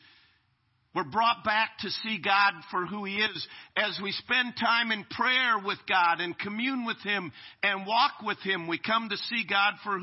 we're 0.94 1.04
brought 1.04 1.44
back 1.44 1.78
to 1.80 1.90
see 1.90 2.20
God 2.24 2.54
for 2.70 2.86
who 2.86 3.06
He 3.06 3.16
is. 3.16 3.48
As 3.76 4.00
we 4.02 4.12
spend 4.12 4.54
time 4.60 4.92
in 4.92 5.06
prayer 5.06 5.56
with 5.66 5.80
God 5.88 6.20
and 6.20 6.38
commune 6.38 6.86
with 6.86 7.02
Him 7.04 7.32
and 7.64 7.88
walk 7.88 8.22
with 8.24 8.38
Him, 8.40 8.68
we 8.68 8.78
come 8.78 9.10
to 9.10 9.18
see 9.18 9.46
God 9.50 9.74
for 9.84 10.00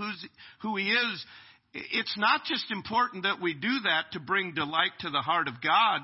who 0.62 0.76
He 0.76 0.90
is. 0.90 1.26
It's 1.74 2.16
not 2.16 2.44
just 2.44 2.70
important 2.70 3.24
that 3.24 3.40
we 3.40 3.54
do 3.54 3.80
that 3.84 4.12
to 4.12 4.20
bring 4.20 4.54
delight 4.54 4.92
to 5.00 5.10
the 5.10 5.20
heart 5.20 5.48
of 5.48 5.54
God. 5.62 6.00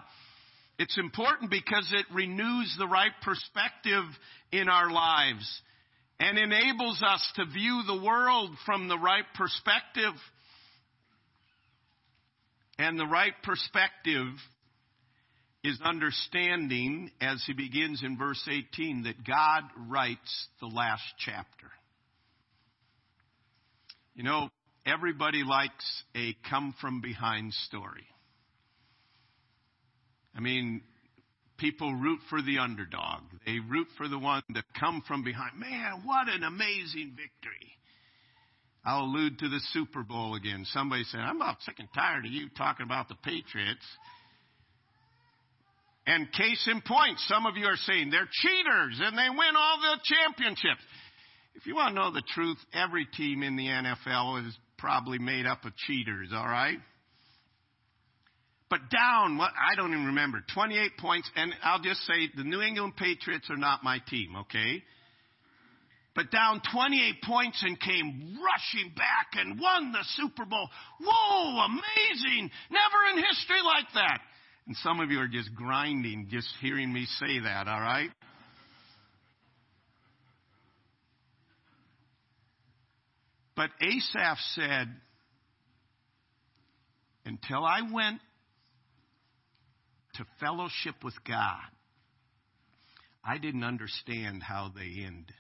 It's 0.79 0.99
important 0.99 1.51
because 1.51 1.91
it 1.93 2.07
renews 2.13 2.75
the 2.79 2.87
right 2.87 3.13
perspective 3.23 4.05
in 4.53 4.69
our 4.69 4.91
lives 4.91 5.63
and 6.21 6.39
enables 6.39 7.03
us 7.03 7.33
to 7.37 7.45
view 7.47 7.83
the 7.87 8.03
world 8.05 8.51
from 8.67 8.89
the 8.89 8.99
right 8.99 9.25
perspective. 9.35 10.15
And 12.79 12.99
the 12.99 13.07
right 13.07 13.35
perspective 13.43 14.27
is 15.63 15.81
understanding, 15.83 17.11
as 17.21 17.43
he 17.47 17.55
begins 17.55 18.03
in 18.03 18.19
verse 18.19 18.43
18, 18.51 19.05
that 19.05 19.25
God 19.25 19.63
writes 19.89 20.49
the 20.61 20.67
last 20.67 21.05
chapter. 21.19 21.71
You 24.15 24.25
know, 24.25 24.51
everybody 24.87 25.43
likes 25.45 26.03
a 26.17 26.37
come 26.49 26.75
from 26.81 27.01
behind 27.01 27.53
story. 27.53 28.07
I 30.37 30.41
mean, 30.41 30.83
people 31.59 31.95
root 31.95 32.21
for 32.29 32.43
the 32.43 32.59
underdog. 32.59 33.23
They 33.47 33.59
root 33.59 33.89
for 33.97 34.09
the 34.09 34.19
one 34.19 34.43
to 34.55 34.63
come 34.79 35.03
from 35.07 35.23
behind. 35.23 35.59
Man, 35.59 36.03
what 36.05 36.29
an 36.29 36.43
amazing 36.43 37.13
victory. 37.17 37.73
I'll 38.85 39.05
allude 39.05 39.39
to 39.39 39.49
the 39.49 39.61
Super 39.73 40.03
Bowl 40.03 40.35
again. 40.35 40.67
Somebody 40.73 41.05
said, 41.05 41.21
I'm 41.21 41.37
about 41.37 41.63
sick 41.63 41.77
and 41.79 41.89
tired 41.95 42.27
of 42.27 42.33
you 42.33 42.49
talking 42.57 42.85
about 42.85 43.09
the 43.09 43.15
Patriots. 43.23 43.87
And 46.07 46.31
case 46.33 46.69
in 46.71 46.83
point, 46.83 47.19
some 47.21 47.47
of 47.47 47.57
you 47.57 47.65
are 47.65 47.77
saying 47.77 48.11
they're 48.11 48.29
cheaters 48.31 49.01
and 49.03 49.17
they 49.17 49.31
win 49.31 49.57
all 49.57 49.79
the 49.81 49.99
championships. 50.05 50.83
If 51.55 51.67
you 51.67 51.77
want 51.77 51.95
to 51.95 52.03
know 52.03 52.13
the 52.13 52.23
truth, 52.35 52.59
every 52.75 53.07
team 53.07 53.43
in 53.43 53.57
the 53.57 53.67
NFL 53.67 54.47
is 54.47 54.59
probably 54.79 55.19
made 55.19 55.47
up 55.47 55.65
of 55.65 55.77
cheaters, 55.77 56.31
all 56.33 56.47
right? 56.47 56.79
But 58.71 58.81
down, 58.91 59.39
what 59.39 59.51
I 59.51 59.77
don't 59.77 59.93
even 59.93 60.07
remember, 60.07 60.43
28 60.55 60.97
points, 60.99 61.31
and 61.37 61.53
I'll 61.63 61.81
just 61.81 62.01
say 62.07 62.31
the 62.37 62.45
New 62.45 62.61
England 62.61 62.97
Patriots 62.97 63.49
are 63.51 63.57
not 63.57 63.85
my 63.85 63.99
team, 64.09 64.37
okay? 64.37 64.83
but 66.15 66.31
down 66.31 66.63
28 66.73 67.23
points 67.23 67.63
and 67.67 67.79
came 67.81 68.39
rushing 68.39 68.93
back 68.95 69.29
and 69.35 69.59
won 69.59 69.93
the 69.93 70.05
Super 70.15 70.45
Bowl. 70.45 70.69
Whoa, 71.01 71.67
amazing. 71.67 72.51
Never 72.71 72.99
in 73.13 73.25
history 73.25 73.61
like 73.65 73.93
that. 73.95 74.21
And 74.67 74.77
some 74.77 75.01
of 75.01 75.11
you 75.11 75.19
are 75.19 75.29
just 75.29 75.55
grinding 75.55 76.29
just 76.31 76.49
hearing 76.61 76.93
me 76.93 77.07
say 77.19 77.41
that, 77.41 77.69
all 77.69 77.81
right? 77.81 78.11
But 83.57 83.71
Asaph 83.81 84.39
said, 84.55 84.89
until 87.25 87.65
I 87.65 87.81
went 87.91 88.21
to 90.15 90.25
fellowship 90.41 90.97
with 91.03 91.15
God, 91.27 91.61
I 93.25 93.39
didn't 93.39 93.65
understand 93.65 94.43
how 94.43 94.71
they 94.75 95.05
end. 95.05 95.33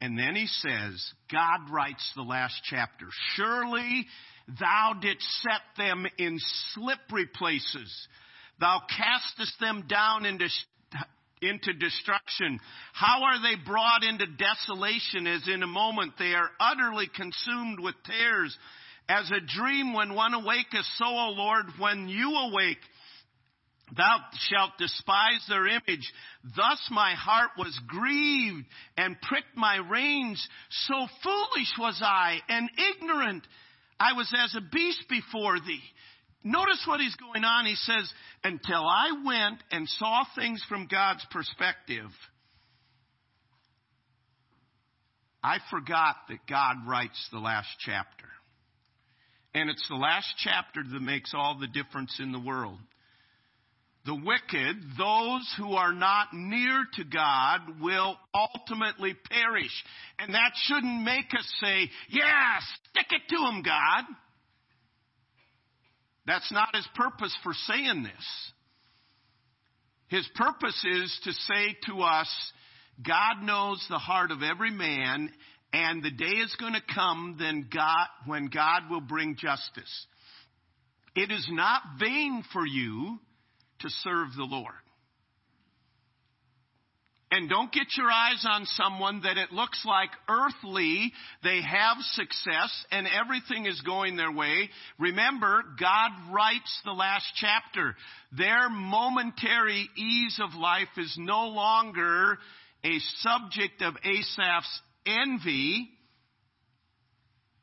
And 0.00 0.18
then 0.18 0.34
he 0.34 0.46
says, 0.46 1.12
God 1.32 1.70
writes 1.70 2.12
the 2.14 2.22
last 2.22 2.60
chapter, 2.64 3.06
Surely 3.34 4.06
thou 4.60 4.94
didst 5.00 5.26
set 5.42 5.62
them 5.76 6.06
in 6.18 6.38
slippery 6.74 7.26
places. 7.26 8.08
Thou 8.60 8.80
castest 8.88 9.58
them 9.60 9.84
down 9.88 10.26
into, 10.26 10.48
into 11.48 11.72
destruction. 11.72 12.58
How 12.92 13.22
are 13.24 13.42
they 13.42 13.62
brought 13.64 14.04
into 14.04 14.26
desolation 14.26 15.26
as 15.26 15.46
in 15.48 15.62
a 15.62 15.66
moment 15.66 16.14
they 16.18 16.34
are 16.34 16.50
utterly 16.60 17.08
consumed 17.14 17.80
with 17.80 17.94
tears? 18.04 18.56
As 19.08 19.30
a 19.30 19.40
dream 19.40 19.94
when 19.94 20.14
one 20.14 20.34
awaketh, 20.34 20.84
so, 20.98 21.04
O 21.04 21.34
Lord, 21.36 21.66
when 21.78 22.08
you 22.08 22.34
awake, 22.34 22.78
Thou 23.96 24.18
shalt 24.48 24.72
despise 24.78 25.46
their 25.48 25.68
image. 25.68 26.12
Thus 26.56 26.88
my 26.90 27.14
heart 27.14 27.50
was 27.56 27.78
grieved 27.86 28.66
and 28.96 29.20
pricked 29.20 29.56
my 29.56 29.76
reins. 29.76 30.44
So 30.70 31.06
foolish 31.22 31.72
was 31.78 32.00
I 32.02 32.40
and 32.48 32.68
ignorant. 32.94 33.46
I 34.00 34.14
was 34.14 34.32
as 34.36 34.56
a 34.56 34.60
beast 34.60 35.04
before 35.08 35.60
thee. 35.60 35.82
Notice 36.44 36.84
what 36.86 37.00
he's 37.00 37.16
going 37.16 37.44
on. 37.44 37.66
He 37.66 37.74
says, 37.74 38.10
until 38.44 38.86
I 38.86 39.22
went 39.24 39.62
and 39.70 39.88
saw 39.88 40.24
things 40.36 40.64
from 40.68 40.86
God's 40.86 41.26
perspective, 41.30 42.10
I 45.42 45.58
forgot 45.70 46.16
that 46.28 46.38
God 46.48 46.76
writes 46.86 47.28
the 47.32 47.38
last 47.38 47.68
chapter. 47.80 48.26
And 49.54 49.70
it's 49.70 49.86
the 49.88 49.96
last 49.96 50.28
chapter 50.38 50.82
that 50.82 51.00
makes 51.00 51.32
all 51.34 51.58
the 51.58 51.66
difference 51.66 52.18
in 52.20 52.30
the 52.30 52.40
world. 52.40 52.78
The 54.04 54.14
wicked, 54.14 54.76
those 54.96 55.54
who 55.58 55.72
are 55.72 55.92
not 55.92 56.28
near 56.32 56.84
to 56.94 57.04
God, 57.04 57.80
will 57.80 58.16
ultimately 58.32 59.14
perish. 59.30 59.84
And 60.18 60.34
that 60.34 60.52
shouldn't 60.66 61.02
make 61.02 61.34
us 61.36 61.48
say, 61.60 61.90
yeah, 62.10 62.58
stick 62.90 63.06
it 63.10 63.22
to 63.30 63.36
them, 63.36 63.62
God. 63.64 64.04
That's 66.26 66.50
not 66.52 66.74
his 66.74 66.86
purpose 66.94 67.36
for 67.42 67.52
saying 67.52 68.02
this. 68.02 68.52
His 70.08 70.28
purpose 70.34 70.84
is 70.84 71.20
to 71.24 71.32
say 71.32 71.76
to 71.86 72.02
us, 72.02 72.28
God 73.04 73.42
knows 73.42 73.84
the 73.88 73.98
heart 73.98 74.30
of 74.30 74.42
every 74.42 74.70
man, 74.70 75.30
and 75.72 76.02
the 76.02 76.10
day 76.10 76.24
is 76.24 76.56
going 76.58 76.74
to 76.74 76.94
come 76.94 77.36
then 77.38 77.68
God, 77.72 78.06
when 78.24 78.46
God 78.46 78.84
will 78.90 79.00
bring 79.00 79.36
justice. 79.36 80.06
It 81.14 81.30
is 81.30 81.46
not 81.50 81.82
vain 81.98 82.44
for 82.52 82.66
you 82.66 83.18
to 83.80 83.88
serve 83.88 84.28
the 84.36 84.44
Lord. 84.44 84.72
And 87.36 87.50
don't 87.50 87.70
get 87.70 87.88
your 87.98 88.10
eyes 88.10 88.46
on 88.48 88.64
someone 88.64 89.20
that 89.24 89.36
it 89.36 89.52
looks 89.52 89.84
like 89.84 90.08
earthly, 90.26 91.12
they 91.42 91.60
have 91.60 91.98
success 92.12 92.86
and 92.90 93.06
everything 93.06 93.66
is 93.66 93.78
going 93.82 94.16
their 94.16 94.32
way. 94.32 94.70
Remember, 94.98 95.62
God 95.78 96.12
writes 96.32 96.80
the 96.86 96.92
last 96.92 97.26
chapter. 97.34 97.94
Their 98.32 98.70
momentary 98.70 99.86
ease 99.98 100.40
of 100.42 100.58
life 100.58 100.88
is 100.96 101.14
no 101.18 101.48
longer 101.48 102.38
a 102.82 102.98
subject 103.18 103.82
of 103.82 103.96
Asaph's 104.02 104.80
envy, 105.04 105.90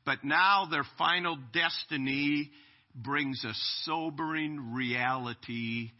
but 0.06 0.22
now 0.22 0.68
their 0.70 0.84
final 0.98 1.36
destiny 1.52 2.52
brings 2.94 3.44
a 3.44 3.54
sobering 3.82 4.72
reality 4.72 5.90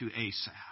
to 0.00 0.06
Asaph. 0.06 0.69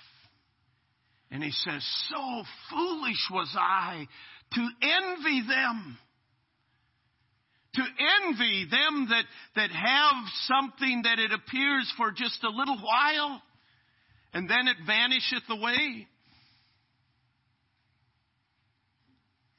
And 1.30 1.42
he 1.42 1.50
says, 1.50 1.84
So 2.10 2.42
foolish 2.70 3.28
was 3.30 3.54
I 3.58 4.06
to 4.54 4.68
envy 4.82 5.42
them. 5.46 5.98
To 7.74 7.82
envy 8.26 8.66
them 8.70 9.08
that, 9.10 9.24
that 9.54 9.70
have 9.70 10.24
something 10.46 11.02
that 11.04 11.18
it 11.18 11.30
appears 11.32 11.92
for 11.96 12.10
just 12.10 12.42
a 12.42 12.48
little 12.48 12.78
while 12.78 13.42
and 14.32 14.48
then 14.48 14.68
it 14.68 14.76
vanisheth 14.86 15.48
away. 15.48 16.06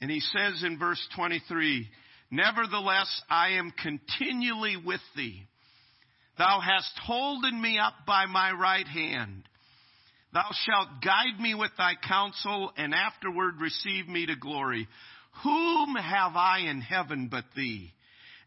And 0.01 0.09
he 0.09 0.19
says 0.19 0.63
in 0.63 0.79
verse 0.79 1.05
23, 1.15 1.87
Nevertheless, 2.31 3.21
I 3.29 3.53
am 3.53 3.71
continually 3.71 4.77
with 4.77 5.01
thee. 5.15 5.43
Thou 6.37 6.61
hast 6.61 6.97
holden 7.03 7.61
me 7.61 7.79
up 7.79 7.93
by 8.05 8.25
my 8.27 8.51
right 8.51 8.87
hand. 8.87 9.48
Thou 10.33 10.45
shalt 10.65 11.01
guide 11.03 11.39
me 11.39 11.55
with 11.55 11.71
thy 11.77 11.93
counsel, 12.07 12.71
and 12.77 12.93
afterward 12.93 13.59
receive 13.59 14.07
me 14.07 14.25
to 14.27 14.35
glory. 14.35 14.87
Whom 15.43 15.95
have 15.95 16.35
I 16.35 16.59
in 16.69 16.81
heaven 16.81 17.29
but 17.31 17.45
thee? 17.55 17.91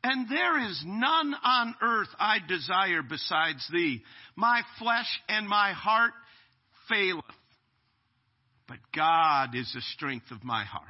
And 0.05 0.29
there 0.29 0.69
is 0.69 0.83
none 0.85 1.35
on 1.43 1.75
earth 1.81 2.09
I 2.19 2.39
desire 2.47 3.03
besides 3.03 3.67
thee. 3.73 4.03
My 4.37 4.63
flesh 4.79 5.09
and 5.29 5.49
my 5.49 5.73
heart 5.73 6.13
faileth. 6.89 7.25
But 8.69 8.79
God 8.95 9.55
is 9.55 9.71
the 9.75 9.83
strength 9.95 10.31
of 10.31 10.43
my 10.43 10.65
heart 10.65 10.87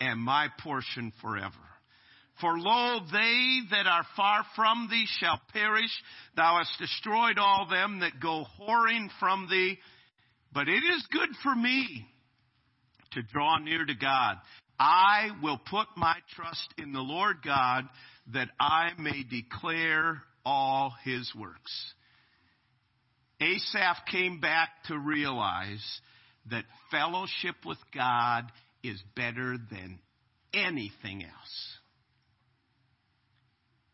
and 0.00 0.20
my 0.20 0.48
portion 0.60 1.12
forever. 1.20 1.54
For 2.40 2.58
lo, 2.58 3.00
they 3.12 3.60
that 3.70 3.86
are 3.86 4.04
far 4.16 4.44
from 4.54 4.88
thee 4.90 5.06
shall 5.18 5.40
perish. 5.52 5.90
Thou 6.36 6.58
hast 6.58 6.78
destroyed 6.78 7.38
all 7.38 7.66
them 7.70 8.00
that 8.00 8.20
go 8.20 8.44
whoring 8.60 9.08
from 9.18 9.48
thee. 9.48 9.78
But 10.52 10.68
it 10.68 10.82
is 10.84 11.06
good 11.10 11.28
for 11.42 11.54
me 11.54 12.06
to 13.12 13.22
draw 13.22 13.58
near 13.58 13.84
to 13.84 13.94
God. 13.94 14.36
I 14.78 15.30
will 15.42 15.58
put 15.58 15.86
my 15.96 16.16
trust 16.34 16.74
in 16.78 16.92
the 16.92 17.00
Lord 17.00 17.36
God 17.44 17.84
that 18.32 18.48
I 18.60 18.90
may 18.98 19.22
declare 19.22 20.22
all 20.44 20.94
his 21.04 21.30
works. 21.38 21.94
Asaph 23.40 24.06
came 24.10 24.40
back 24.40 24.70
to 24.88 24.98
realize 24.98 25.84
that 26.50 26.64
fellowship 26.90 27.56
with 27.64 27.78
God 27.94 28.50
is 28.82 29.02
better 29.14 29.56
than 29.70 29.98
anything 30.54 31.22
else. 31.22 31.76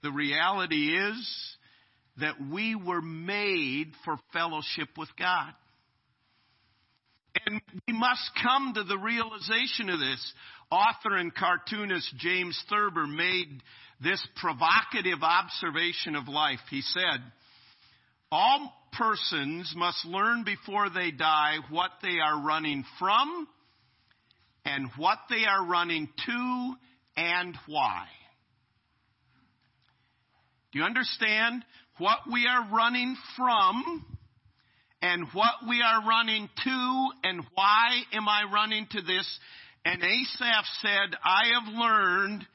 The 0.03 0.13
reality 0.13 0.97
is 0.97 1.57
that 2.19 2.35
we 2.51 2.75
were 2.75 3.01
made 3.01 3.93
for 4.05 4.17
fellowship 4.33 4.89
with 4.99 5.09
God. 5.19 5.53
And 7.47 7.61
we 7.87 7.95
must 7.95 8.31
come 8.43 8.75
to 8.75 8.85
the 8.85 8.99
realization 8.99 9.89
of 9.89 9.99
this. 9.99 10.33
Author 10.71 11.17
and 11.17 11.35
cartoonist 11.35 12.15
James 12.19 12.63
Thurber 12.69 13.07
made 13.07 13.63
this 14.03 14.27
provocative 14.37 15.23
observation 15.23 16.17
of 16.17 16.29
life. 16.29 16.61
He 16.71 16.83
said, 16.83 17.21
All 18.31 18.73
persons 18.93 19.73
must 19.77 20.05
learn 20.05 20.45
before 20.45 20.91
they 20.91 21.11
die 21.11 21.57
what 21.71 21.91
they 22.03 22.19
are 22.23 22.45
running 22.45 22.85
from 22.99 23.47
and 24.65 24.89
what 24.97 25.19
they 25.31 25.45
are 25.45 25.67
running 25.67 26.09
to 26.27 26.75
and 27.17 27.57
why. 27.67 28.07
Do 30.73 30.79
you 30.79 30.85
understand 30.85 31.65
what 31.99 32.19
we 32.31 32.47
are 32.47 32.75
running 32.75 33.17
from 33.37 34.07
and 35.03 35.27
what 35.33 35.55
we 35.69 35.83
are 35.83 36.09
running 36.09 36.49
to 36.65 37.09
and 37.25 37.43
why 37.55 38.03
am 38.13 38.29
I 38.29 38.45
running 38.53 38.87
to 38.93 39.03
this? 39.03 39.39
And 39.85 40.01
Asaph 40.01 40.65
said, 40.81 41.17
I 41.25 41.43
have 41.55 41.75
learned 41.75 42.47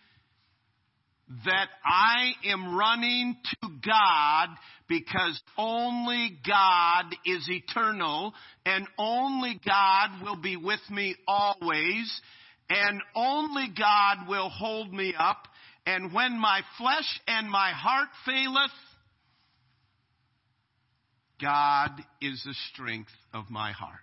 that 1.46 1.68
I 1.86 2.32
am 2.46 2.78
running 2.78 3.36
to 3.44 3.70
God 3.86 4.48
because 4.88 5.40
only 5.58 6.40
God 6.48 7.14
is 7.26 7.46
eternal 7.50 8.34
and 8.66 8.88
only 8.98 9.60
God 9.66 10.24
will 10.24 10.42
be 10.42 10.56
with 10.56 10.80
me 10.90 11.16
always 11.28 12.22
and 12.70 13.02
only 13.14 13.68
God 13.78 14.30
will 14.30 14.50
hold 14.50 14.94
me 14.94 15.14
up. 15.20 15.50
And 15.86 16.14
when 16.14 16.40
my 16.40 16.62
flesh 16.78 17.20
and 17.28 17.50
my 17.50 17.72
heart 17.72 18.08
faileth, 18.26 18.72
God 21.42 21.92
is 22.22 22.42
the 22.46 22.56
strength 22.74 23.12
of 23.34 23.50
my 23.50 23.72
heart. 23.72 24.00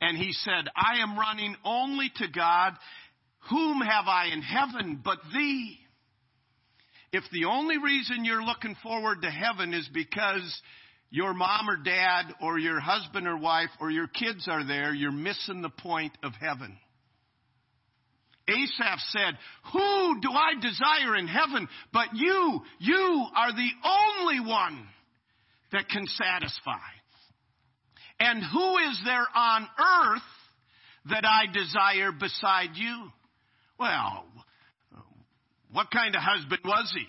And 0.00 0.16
he 0.16 0.32
said, 0.32 0.68
I 0.74 1.02
am 1.02 1.18
running 1.18 1.54
only 1.64 2.10
to 2.16 2.26
God. 2.28 2.74
Whom 3.50 3.80
have 3.80 4.06
I 4.06 4.30
in 4.32 4.42
heaven 4.42 5.00
but 5.02 5.18
thee? 5.32 5.78
If 7.12 7.24
the 7.30 7.44
only 7.44 7.78
reason 7.78 8.24
you're 8.24 8.42
looking 8.42 8.74
forward 8.82 9.22
to 9.22 9.30
heaven 9.30 9.74
is 9.74 9.88
because 9.92 10.60
your 11.10 11.34
mom 11.34 11.68
or 11.68 11.76
dad 11.76 12.32
or 12.40 12.58
your 12.58 12.80
husband 12.80 13.28
or 13.28 13.36
wife 13.36 13.68
or 13.80 13.90
your 13.90 14.08
kids 14.08 14.48
are 14.48 14.66
there, 14.66 14.94
you're 14.94 15.12
missing 15.12 15.60
the 15.60 15.68
point 15.68 16.16
of 16.22 16.32
heaven. 16.40 16.76
Asaph 18.48 18.98
said, 19.10 19.38
Who 19.72 20.20
do 20.20 20.30
I 20.32 20.54
desire 20.60 21.16
in 21.16 21.28
heaven 21.28 21.68
but 21.92 22.08
you? 22.14 22.60
You 22.78 23.26
are 23.36 23.52
the 23.52 23.70
only 23.84 24.40
one 24.40 24.88
that 25.72 25.88
can 25.88 26.06
satisfy. 26.06 26.78
And 28.20 28.42
who 28.42 28.78
is 28.78 29.00
there 29.04 29.26
on 29.34 29.66
earth 29.78 30.22
that 31.06 31.24
I 31.24 31.52
desire 31.52 32.12
beside 32.12 32.76
you? 32.76 33.10
Well, 33.78 34.24
what 35.72 35.90
kind 35.90 36.14
of 36.14 36.22
husband 36.22 36.60
was 36.64 36.92
he? 36.94 37.06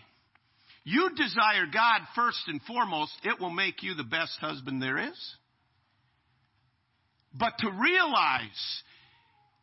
You 0.85 1.11
desire 1.15 1.65
God 1.71 2.01
first 2.15 2.41
and 2.47 2.61
foremost, 2.63 3.13
it 3.23 3.39
will 3.39 3.51
make 3.51 3.83
you 3.83 3.93
the 3.93 4.03
best 4.03 4.37
husband 4.39 4.81
there 4.81 4.97
is. 4.97 5.35
But 7.33 7.53
to 7.59 7.69
realize 7.69 8.83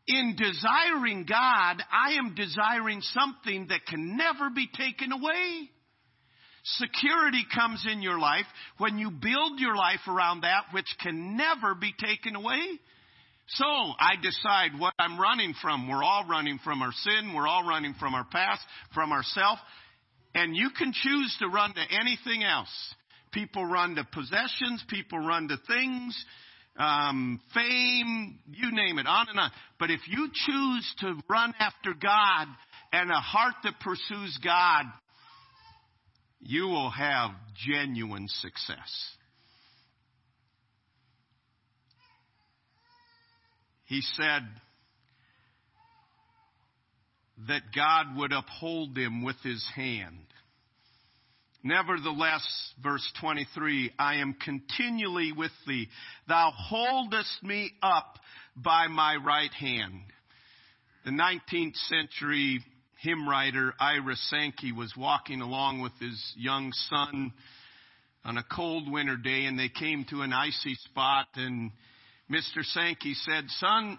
in 0.06 0.36
desiring 0.36 1.26
God, 1.28 1.82
I 1.92 2.14
am 2.14 2.34
desiring 2.34 3.00
something 3.02 3.68
that 3.68 3.86
can 3.86 4.16
never 4.16 4.50
be 4.50 4.66
taken 4.66 5.12
away. 5.12 5.70
Security 6.78 7.44
comes 7.54 7.86
in 7.90 8.02
your 8.02 8.18
life 8.18 8.46
when 8.78 8.98
you 8.98 9.10
build 9.10 9.58
your 9.58 9.76
life 9.76 10.00
around 10.06 10.42
that 10.42 10.64
which 10.72 10.86
can 11.02 11.36
never 11.36 11.74
be 11.74 11.92
taken 11.98 12.36
away. 12.36 12.60
So 13.48 13.64
I 13.64 14.14
decide 14.22 14.78
what 14.78 14.94
I'm 14.98 15.18
running 15.18 15.54
from. 15.60 15.88
We're 15.88 16.04
all 16.04 16.24
running 16.28 16.60
from 16.62 16.82
our 16.82 16.92
sin. 16.92 17.34
We're 17.34 17.48
all 17.48 17.66
running 17.66 17.94
from 17.98 18.14
our 18.14 18.24
past, 18.24 18.62
from 18.94 19.10
ourself. 19.10 19.58
And 20.34 20.54
you 20.54 20.70
can 20.76 20.92
choose 20.92 21.36
to 21.40 21.48
run 21.48 21.74
to 21.74 21.80
anything 22.00 22.44
else. 22.44 22.68
People 23.32 23.64
run 23.64 23.96
to 23.96 24.06
possessions. 24.12 24.84
People 24.88 25.18
run 25.18 25.48
to 25.48 25.56
things, 25.66 26.24
um, 26.78 27.40
fame, 27.52 28.38
you 28.52 28.70
name 28.72 28.98
it, 28.98 29.06
on 29.06 29.26
and 29.28 29.38
on. 29.38 29.50
But 29.78 29.90
if 29.90 30.00
you 30.08 30.28
choose 30.32 30.94
to 31.00 31.14
run 31.28 31.52
after 31.58 31.92
God 31.92 32.46
and 32.92 33.10
a 33.10 33.20
heart 33.20 33.54
that 33.64 33.80
pursues 33.80 34.38
God, 34.44 34.84
you 36.40 36.66
will 36.66 36.90
have 36.90 37.30
genuine 37.66 38.26
success. 38.28 39.16
He 43.84 44.00
said 44.00 44.42
that 47.48 47.62
God 47.74 48.16
would 48.16 48.32
uphold 48.32 48.96
him 48.96 49.24
with 49.24 49.36
his 49.42 49.64
hand. 49.74 50.18
Nevertheless, 51.62 52.42
verse 52.82 53.06
23, 53.20 53.92
I 53.98 54.16
am 54.16 54.34
continually 54.34 55.32
with 55.32 55.50
thee. 55.66 55.88
Thou 56.26 56.52
holdest 56.54 57.42
me 57.42 57.72
up 57.82 58.18
by 58.56 58.86
my 58.86 59.16
right 59.16 59.52
hand. 59.52 60.00
The 61.04 61.10
19th 61.10 61.76
century 61.88 62.64
hymn 63.02 63.28
writer 63.28 63.74
Ira 63.80 64.16
Sankey 64.16 64.72
was 64.72 64.92
walking 64.96 65.40
along 65.40 65.80
with 65.80 65.92
his 66.00 66.20
young 66.36 66.72
son 66.72 67.32
on 68.24 68.36
a 68.36 68.44
cold 68.54 68.90
winter 68.90 69.16
day 69.16 69.46
and 69.46 69.58
they 69.58 69.70
came 69.70 70.04
to 70.10 70.22
an 70.22 70.32
icy 70.32 70.74
spot 70.74 71.26
and 71.36 71.70
Mr. 72.30 72.62
Sankey 72.62 73.14
said, 73.14 73.44
son, 73.58 73.98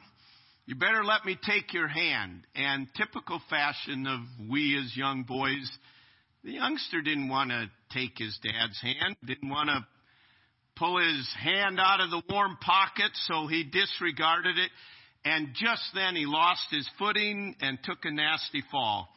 you 0.65 0.75
better 0.75 1.03
let 1.03 1.25
me 1.25 1.37
take 1.45 1.73
your 1.73 1.87
hand. 1.87 2.45
And 2.55 2.87
typical 2.95 3.41
fashion 3.49 4.07
of 4.07 4.21
we 4.49 4.77
as 4.77 4.95
young 4.95 5.23
boys, 5.23 5.69
the 6.43 6.53
youngster 6.53 7.01
didn't 7.01 7.27
want 7.27 7.49
to 7.49 7.69
take 7.91 8.17
his 8.17 8.37
dad's 8.41 8.79
hand, 8.81 9.17
didn't 9.25 9.49
want 9.49 9.69
to 9.69 9.85
pull 10.77 10.97
his 10.97 11.27
hand 11.43 11.79
out 11.79 11.99
of 11.99 12.09
the 12.09 12.21
warm 12.29 12.55
pocket, 12.61 13.11
so 13.25 13.47
he 13.47 13.63
disregarded 13.63 14.57
it 14.57 14.71
and 15.23 15.49
just 15.53 15.83
then 15.93 16.15
he 16.15 16.25
lost 16.25 16.65
his 16.71 16.87
footing 16.97 17.55
and 17.61 17.77
took 17.83 17.99
a 18.03 18.11
nasty 18.11 18.63
fall. 18.71 19.09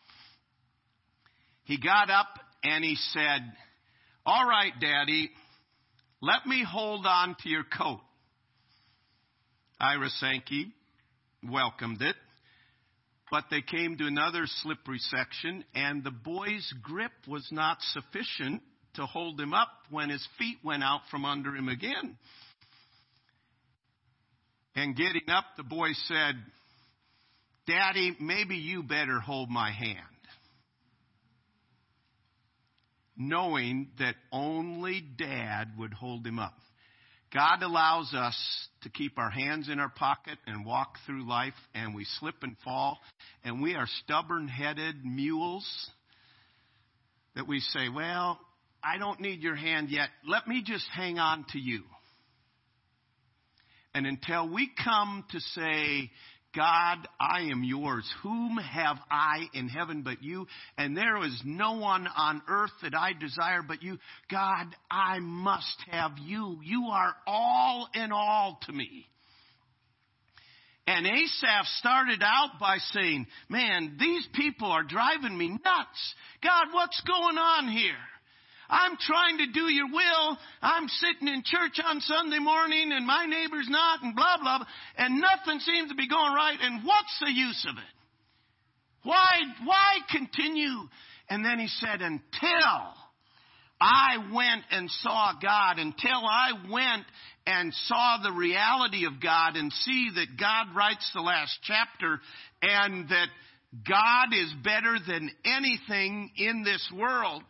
He 1.64 1.79
got 1.79 2.11
up 2.11 2.29
and 2.62 2.85
he 2.85 2.97
said, 3.12 3.40
All 4.27 4.47
right, 4.47 4.73
Daddy, 4.81 5.31
let 6.21 6.47
me 6.47 6.64
hold 6.67 7.07
on 7.07 7.37
to 7.43 7.49
your 7.49 7.64
coat. 7.64 8.01
Ira 9.81 10.09
Sankey 10.09 10.73
welcomed 11.43 12.01
it, 12.01 12.17
but 13.31 13.45
they 13.51 13.62
came 13.62 13.97
to 13.99 14.07
another 14.07 14.45
slippery 14.62 14.99
section, 14.99 15.64
and 15.75 16.05
the 16.05 16.11
boy's 16.11 16.73
grip 16.83 17.12
was 17.27 17.47
not 17.51 17.79
sufficient 17.93 18.62
to 18.95 19.07
hold 19.07 19.40
him 19.40 19.53
up 19.53 19.69
when 19.90 20.09
his 20.09 20.27
feet 20.38 20.59
went 20.62 20.83
out 20.83 21.01
from 21.11 21.25
under 21.25 21.55
him 21.55 21.69
again. 21.69 22.17
And 24.77 24.97
getting 24.97 25.29
up, 25.29 25.45
the 25.57 25.63
boy 25.63 25.89
said, 26.09 26.35
Daddy, 27.67 28.17
maybe 28.21 28.57
you 28.57 28.83
better 28.83 29.21
hold 29.21 29.49
my 29.49 29.71
hand. 29.71 29.99
Knowing 33.17 33.89
that 34.01 34.17
only 34.33 35.01
dad 35.17 35.69
would 35.79 35.95
hold 35.95 36.27
him 36.27 36.39
up. 36.39 36.55
God 37.33 37.63
allows 37.63 38.15
us 38.15 38.37
to 38.83 38.89
keep 38.91 39.19
our 39.19 39.31
hands 39.31 39.69
in 39.69 39.81
our 39.81 39.89
pocket 39.89 40.39
and 40.47 40.65
walk 40.65 40.97
through 41.05 41.29
life, 41.29 41.55
and 41.75 41.95
we 41.95 42.05
slip 42.21 42.37
and 42.43 42.57
fall, 42.65 42.99
and 43.45 43.61
we 43.61 43.75
are 43.75 43.89
stubborn 44.05 44.47
headed 44.47 45.05
mules 45.05 45.67
that 47.35 47.49
we 47.49 47.61
say, 47.61 47.89
Well, 47.89 48.39
I 48.83 48.99
don't 48.99 49.21
need 49.21 49.43
your 49.43 49.57
hand 49.57 49.91
yet. 49.91 50.11
Let 50.27 50.47
me 50.47 50.63
just 50.65 50.87
hang 50.95 51.19
on 51.19 51.45
to 51.53 51.59
you. 51.59 51.83
And 53.94 54.07
until 54.07 54.48
we 54.48 54.70
come 54.83 55.24
to 55.30 55.40
say, 55.40 56.11
God, 56.54 57.09
I 57.20 57.42
am 57.50 57.64
yours. 57.64 58.09
Whom 58.22 58.57
have 58.57 58.96
I 59.11 59.46
in 59.54 59.68
heaven 59.68 60.02
but 60.02 60.22
you? 60.22 60.46
And 60.78 60.96
there 60.96 61.22
is 61.24 61.42
no 61.44 61.78
one 61.78 62.07
on 62.07 62.42
earth 62.48 62.70
that 62.83 62.94
I 62.94 63.12
desire 63.12 63.62
but 63.66 63.83
you. 63.83 63.98
God, 64.30 64.66
I 64.90 65.18
must 65.20 65.76
have 65.90 66.12
you. 66.18 66.61
You 66.62 66.88
are 66.92 67.14
all 67.26 67.88
in 67.94 68.12
all 68.12 68.59
to 68.66 68.72
me. 68.72 69.07
And 70.87 71.07
Asaph 71.07 71.66
started 71.78 72.22
out 72.22 72.61
by 72.61 72.76
saying, 72.92 73.26
Man, 73.48 73.96
these 73.98 74.28
people 74.35 74.70
are 74.70 74.85
driving 74.85 75.37
me 75.37 75.48
nuts. 75.48 76.14
God, 76.42 76.66
what's 76.72 77.00
going 77.00 77.38
on 77.38 77.68
here? 77.68 77.94
I'm 78.68 78.96
trying 78.98 79.38
to 79.38 79.53
do 79.53 79.72
your 79.72 79.88
will. 79.88 80.38
I'm 80.62 80.88
sitting 80.88 81.29
in 81.29 81.42
church 81.44 81.81
on 81.85 82.00
Sunday 82.00 82.38
morning 82.38 82.92
and 82.92 83.07
my 83.07 83.27
neighbor's 83.27 83.68
not 83.68 84.03
and 84.03 84.14
blah, 84.16 84.37
blah, 84.40 84.59
blah, 84.59 84.66
and 84.96 85.20
nothing 85.20 85.61
seems 85.61 85.90
to 85.90 85.96
be 85.96 86.09
going 86.09 86.33
right. 86.33 86.59
And 86.61 86.85
what's 86.85 87.18
the 87.20 87.33
use 87.33 87.66
of 87.68 87.77
it? 87.77 87.94
Why, 89.03 89.31
why 89.64 89.98
continue? 90.11 90.88
And 91.29 91.44
then 91.44 91.59
he 91.59 91.68
said, 91.68 92.00
until 92.00 92.94
I 93.81 94.16
went 94.33 94.64
and 94.70 94.90
saw 94.90 95.33
God, 95.40 95.79
until 95.79 96.24
I 96.24 96.53
went 96.70 97.05
and 97.46 97.72
saw 97.74 98.18
the 98.22 98.33
reality 98.33 99.05
of 99.07 99.20
God 99.22 99.57
and 99.57 99.70
see 99.72 100.11
that 100.14 100.38
God 100.40 100.74
writes 100.74 101.11
the 101.14 101.20
last 101.20 101.59
chapter 101.62 102.20
and 102.62 103.09
that 103.09 103.29
God 103.87 104.33
is 104.33 104.53
better 104.62 104.96
than 105.07 105.31
anything 105.44 106.31
in 106.37 106.62
this 106.62 106.90
world 106.96 107.42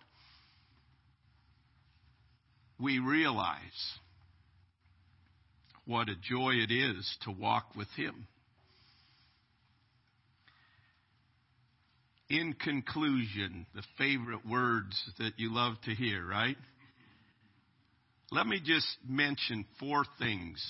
we 2.84 2.98
realize 2.98 3.58
what 5.86 6.10
a 6.10 6.14
joy 6.16 6.50
it 6.52 6.70
is 6.70 7.16
to 7.22 7.30
walk 7.30 7.64
with 7.74 7.88
Him. 7.96 8.26
In 12.28 12.52
conclusion, 12.52 13.66
the 13.74 13.82
favorite 13.96 14.46
words 14.46 15.02
that 15.18 15.32
you 15.38 15.54
love 15.54 15.74
to 15.84 15.92
hear, 15.94 16.26
right? 16.26 16.56
Let 18.30 18.46
me 18.46 18.60
just 18.62 18.86
mention 19.08 19.64
four 19.80 20.04
things. 20.18 20.62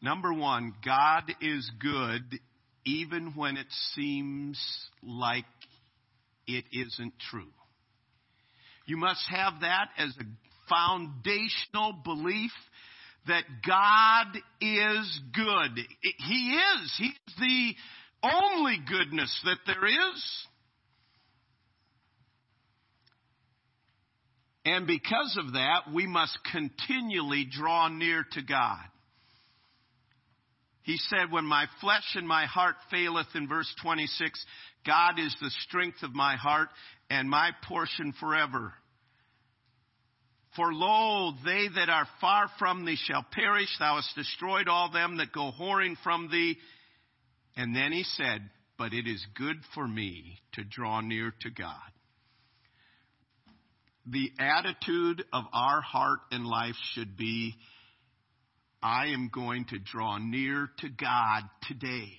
Number 0.00 0.32
one, 0.32 0.74
God 0.84 1.24
is 1.40 1.68
good 1.80 2.22
even 2.84 3.32
when 3.34 3.56
it 3.56 3.66
seems 3.94 4.60
like 5.02 5.44
it 6.46 6.64
isn't 6.72 7.14
true. 7.30 7.50
You 8.86 8.96
must 8.96 9.24
have 9.28 9.54
that 9.62 9.88
as 9.98 10.14
a 10.20 10.24
foundational 10.68 11.94
belief 12.04 12.52
that 13.26 13.44
God 13.66 14.26
is 14.60 15.20
good. 15.34 15.78
He 16.00 16.58
is. 16.58 16.94
He's 16.98 17.34
the 17.38 17.74
only 18.22 18.78
goodness 18.88 19.40
that 19.44 19.58
there 19.66 19.86
is. 19.86 20.46
And 24.64 24.86
because 24.86 25.38
of 25.38 25.54
that, 25.54 25.92
we 25.94 26.06
must 26.06 26.36
continually 26.52 27.46
draw 27.50 27.88
near 27.88 28.24
to 28.32 28.42
God. 28.42 28.84
He 30.82 30.96
said, 31.08 31.30
When 31.30 31.44
my 31.44 31.66
flesh 31.80 32.14
and 32.14 32.26
my 32.26 32.46
heart 32.46 32.76
faileth, 32.90 33.28
in 33.34 33.48
verse 33.48 33.72
26, 33.82 34.44
God 34.86 35.18
is 35.18 35.34
the 35.40 35.50
strength 35.66 36.02
of 36.02 36.14
my 36.14 36.36
heart 36.36 36.68
and 37.10 37.28
my 37.28 37.50
portion 37.66 38.12
forever. 38.18 38.72
For 40.58 40.74
lo, 40.74 41.34
they 41.44 41.68
that 41.76 41.88
are 41.88 42.08
far 42.20 42.50
from 42.58 42.84
thee 42.84 42.98
shall 43.00 43.24
perish. 43.30 43.68
Thou 43.78 43.94
hast 43.94 44.12
destroyed 44.16 44.66
all 44.66 44.90
them 44.90 45.18
that 45.18 45.32
go 45.32 45.52
whoring 45.52 45.94
from 46.02 46.28
thee. 46.32 46.58
And 47.56 47.76
then 47.76 47.92
he 47.92 48.02
said, 48.02 48.40
But 48.76 48.92
it 48.92 49.06
is 49.06 49.24
good 49.36 49.58
for 49.72 49.86
me 49.86 50.40
to 50.54 50.64
draw 50.64 51.00
near 51.00 51.32
to 51.42 51.50
God. 51.50 51.76
The 54.04 54.32
attitude 54.40 55.24
of 55.32 55.44
our 55.52 55.80
heart 55.80 56.18
and 56.32 56.44
life 56.44 56.74
should 56.92 57.16
be, 57.16 57.54
I 58.82 59.08
am 59.08 59.30
going 59.32 59.66
to 59.66 59.78
draw 59.78 60.18
near 60.18 60.70
to 60.78 60.88
God 60.88 61.42
today. 61.68 62.10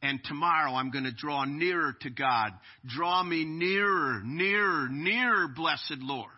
And 0.00 0.18
tomorrow 0.24 0.72
I'm 0.72 0.90
going 0.90 1.04
to 1.04 1.12
draw 1.12 1.44
nearer 1.44 1.94
to 2.00 2.10
God. 2.10 2.52
Draw 2.86 3.22
me 3.22 3.44
nearer, 3.44 4.22
nearer, 4.24 4.88
nearer, 4.88 5.48
blessed 5.54 5.98
Lord. 6.00 6.30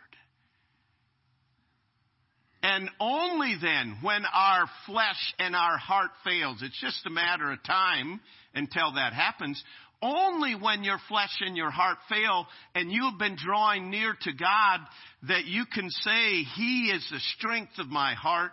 And 2.64 2.88
only 2.98 3.56
then, 3.60 3.98
when 4.00 4.24
our 4.24 4.64
flesh 4.86 5.34
and 5.38 5.54
our 5.54 5.76
heart 5.76 6.12
fails, 6.24 6.62
it's 6.62 6.80
just 6.80 7.04
a 7.04 7.10
matter 7.10 7.52
of 7.52 7.62
time 7.62 8.22
until 8.54 8.94
that 8.94 9.12
happens. 9.12 9.62
Only 10.00 10.54
when 10.54 10.82
your 10.82 10.96
flesh 11.06 11.36
and 11.42 11.58
your 11.58 11.70
heart 11.70 11.98
fail 12.08 12.46
and 12.74 12.90
you 12.90 13.10
have 13.10 13.18
been 13.18 13.36
drawing 13.36 13.90
near 13.90 14.16
to 14.18 14.32
God 14.32 14.80
that 15.28 15.44
you 15.44 15.66
can 15.66 15.90
say, 15.90 16.42
He 16.56 16.90
is 16.90 17.06
the 17.10 17.20
strength 17.36 17.78
of 17.78 17.88
my 17.88 18.14
heart 18.14 18.52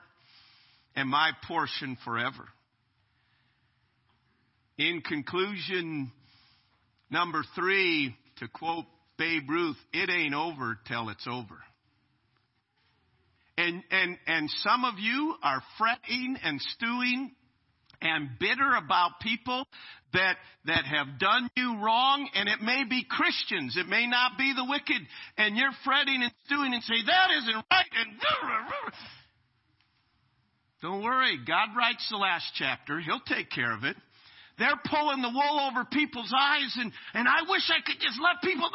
and 0.93 1.08
my 1.08 1.32
portion 1.47 1.97
forever. 2.04 2.50
In 4.78 5.00
conclusion, 5.08 6.12
number 7.10 7.45
three, 7.56 8.13
to 8.39 8.50
quote 8.50 8.86
Babe 9.17 9.50
Ruth, 9.50 9.78
it 9.93 10.10
ain't 10.10 10.36
over 10.36 10.78
till 10.86 11.08
it's 11.08 11.28
over. 11.30 11.60
And, 13.62 13.84
and, 13.91 14.17
and 14.26 14.50
some 14.63 14.86
of 14.86 14.95
you 14.97 15.36
are 15.43 15.62
fretting 15.78 16.36
and 16.43 16.60
stewing 16.74 17.32
and 18.02 18.30
bitter 18.39 18.74
about 18.76 19.19
people 19.21 19.67
that, 20.13 20.38
that 20.65 20.84
have 20.86 21.19
done 21.19 21.47
you 21.56 21.78
wrong, 21.80 22.28
and 22.34 22.50
it 22.50 22.60
may 22.62 22.86
be 22.89 23.06
Christians, 23.08 23.78
it 23.78 23.88
may 23.88 24.08
not 24.08 24.32
be 24.39 24.52
the 24.56 24.65
wicked, 24.65 25.06
and 25.38 25.56
you're 25.56 25.78
fretting 25.86 26.24
and 26.24 26.32
stewing 26.45 26.74
and 26.74 26.82
say, 26.82 27.06
that 27.06 27.28
isn't 27.38 27.56
right, 27.71 27.91
and 28.02 28.19
don't 30.82 31.04
worry, 31.04 31.38
God 31.45 31.78
writes 31.78 32.08
the 32.10 32.17
last 32.17 32.52
chapter, 32.56 33.00
He'll 33.00 33.21
take 33.28 33.52
care 33.52 33.78
of 33.78 33.84
it. 33.84 33.95
They're 34.58 34.82
pulling 34.89 35.21
the 35.21 35.30
wool 35.30 35.69
over 35.69 35.86
people's 35.86 36.34
eyes, 36.36 36.76
and, 36.78 36.91
and 37.13 37.28
I 37.28 37.43
wish 37.47 37.69
I 37.69 37.86
could 37.86 38.02
just 38.02 38.19
let 38.19 38.41
people. 38.43 38.69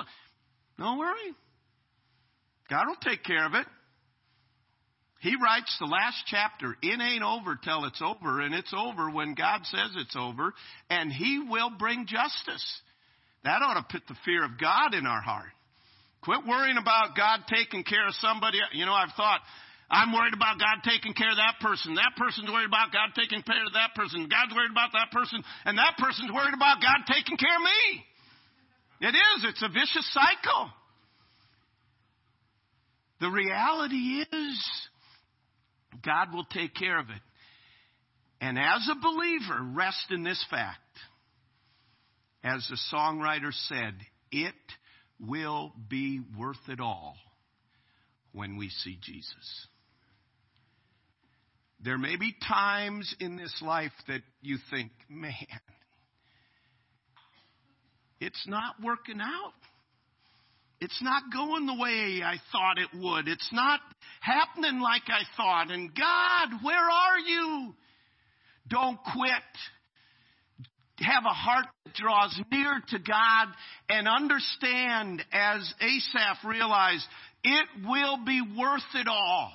Don't 0.78 0.98
worry. 0.98 1.34
God 2.70 2.84
will 2.86 3.02
take 3.02 3.24
care 3.24 3.44
of 3.46 3.54
it. 3.54 3.66
He 5.20 5.34
writes 5.42 5.74
the 5.80 5.86
last 5.86 6.22
chapter. 6.26 6.76
It 6.82 7.00
ain't 7.00 7.24
over 7.24 7.58
till 7.62 7.84
it's 7.86 8.02
over, 8.02 8.40
and 8.40 8.54
it's 8.54 8.72
over 8.76 9.10
when 9.10 9.34
God 9.34 9.60
says 9.64 9.90
it's 9.96 10.16
over, 10.16 10.52
and 10.90 11.10
He 11.10 11.40
will 11.48 11.70
bring 11.70 12.06
justice. 12.06 12.80
That 13.44 13.62
ought 13.62 13.80
to 13.80 13.86
put 13.90 14.06
the 14.08 14.16
fear 14.24 14.44
of 14.44 14.58
God 14.60 14.94
in 14.94 15.06
our 15.06 15.22
heart. 15.22 15.50
Quit 16.22 16.46
worrying 16.46 16.76
about 16.76 17.16
God 17.16 17.46
taking 17.48 17.84
care 17.84 18.06
of 18.06 18.14
somebody. 18.18 18.58
You 18.72 18.84
know, 18.84 18.92
I've 18.92 19.14
thought, 19.16 19.40
I'm 19.88 20.12
worried 20.12 20.34
about 20.34 20.58
God 20.58 20.82
taking 20.82 21.14
care 21.14 21.30
of 21.30 21.38
that 21.38 21.62
person. 21.62 21.94
That 21.94 22.18
person's 22.18 22.50
worried 22.50 22.66
about 22.66 22.90
God 22.90 23.14
taking 23.14 23.42
care 23.42 23.62
of 23.62 23.72
that 23.78 23.94
person. 23.94 24.26
God's 24.26 24.50
worried 24.50 24.74
about 24.74 24.90
that 24.98 25.14
person. 25.14 25.38
And 25.64 25.78
that 25.78 25.94
person's 25.96 26.32
worried 26.34 26.54
about 26.54 26.82
God 26.82 27.06
taking 27.06 27.38
care 27.38 27.54
of 27.54 27.62
me. 27.62 29.06
It 29.06 29.14
is. 29.14 29.38
It's 29.54 29.62
a 29.62 29.70
vicious 29.70 30.06
cycle. 30.10 30.74
The 33.20 33.30
reality 33.30 34.26
is, 34.26 34.58
God 36.04 36.32
will 36.32 36.44
take 36.44 36.74
care 36.74 36.98
of 36.98 37.10
it. 37.10 37.22
And 38.40 38.58
as 38.58 38.88
a 38.90 38.94
believer, 39.00 39.62
rest 39.74 40.06
in 40.10 40.22
this 40.22 40.44
fact. 40.50 40.80
As 42.44 42.66
the 42.68 42.78
songwriter 42.94 43.52
said, 43.68 43.94
it 44.30 44.54
will 45.18 45.72
be 45.88 46.20
worth 46.38 46.68
it 46.68 46.80
all 46.80 47.16
when 48.32 48.56
we 48.56 48.68
see 48.68 48.98
Jesus. 49.02 49.66
There 51.82 51.98
may 51.98 52.16
be 52.16 52.34
times 52.46 53.14
in 53.20 53.36
this 53.36 53.54
life 53.62 53.92
that 54.08 54.22
you 54.42 54.58
think, 54.70 54.90
man, 55.08 55.32
it's 58.20 58.46
not 58.46 58.76
working 58.82 59.20
out. 59.20 59.52
It's 60.86 61.02
not 61.02 61.32
going 61.32 61.66
the 61.66 61.74
way 61.74 62.22
I 62.24 62.36
thought 62.52 62.78
it 62.78 62.96
would. 62.96 63.26
It's 63.26 63.52
not 63.52 63.80
happening 64.20 64.78
like 64.78 65.02
I 65.08 65.22
thought. 65.36 65.72
And 65.72 65.92
God, 65.92 66.62
where 66.62 66.76
are 66.76 67.18
you? 67.18 67.74
Don't 68.68 68.96
quit. 69.12 69.32
Have 71.00 71.24
a 71.24 71.34
heart 71.34 71.66
that 71.84 71.94
draws 71.94 72.40
near 72.52 72.80
to 72.90 72.98
God 73.00 73.48
and 73.88 74.06
understand, 74.06 75.24
as 75.32 75.74
Asaph 75.80 76.44
realized, 76.44 77.04
it 77.42 77.66
will 77.84 78.24
be 78.24 78.40
worth 78.56 78.94
it 78.94 79.08
all 79.08 79.50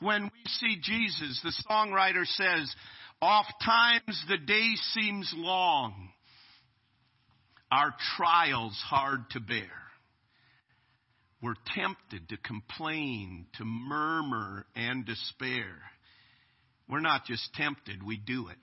when 0.00 0.22
we 0.22 0.30
see 0.46 0.78
Jesus. 0.80 1.38
The 1.44 1.52
songwriter 1.70 2.24
says, 2.24 2.74
oft 3.20 3.52
times 3.62 4.24
the 4.26 4.38
day 4.38 4.72
seems 4.94 5.30
long, 5.36 6.08
our 7.70 7.94
trials 8.16 8.82
hard 8.88 9.28
to 9.32 9.40
bear. 9.40 9.68
We're 11.42 11.54
tempted 11.74 12.28
to 12.28 12.36
complain, 12.36 13.46
to 13.56 13.64
murmur, 13.64 14.66
and 14.76 15.06
despair. 15.06 15.76
We're 16.88 17.00
not 17.00 17.24
just 17.24 17.54
tempted, 17.54 18.02
we 18.02 18.16
do 18.18 18.48
it. 18.48 18.58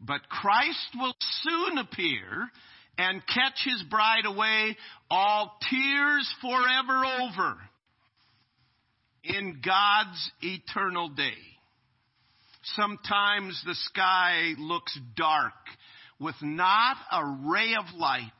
But 0.00 0.28
Christ 0.28 0.96
will 0.96 1.14
soon 1.42 1.78
appear 1.78 2.48
and 2.96 3.22
catch 3.26 3.64
his 3.64 3.82
bride 3.90 4.24
away, 4.24 4.76
all 5.10 5.58
tears 5.70 6.34
forever 6.40 7.04
over 7.22 7.56
in 9.24 9.60
God's 9.64 10.30
eternal 10.42 11.08
day. 11.08 11.32
Sometimes 12.76 13.60
the 13.66 13.74
sky 13.74 14.54
looks 14.58 14.98
dark 15.16 15.52
with 16.18 16.36
not 16.40 16.96
a 17.12 17.24
ray 17.46 17.74
of 17.78 17.94
light. 17.96 18.30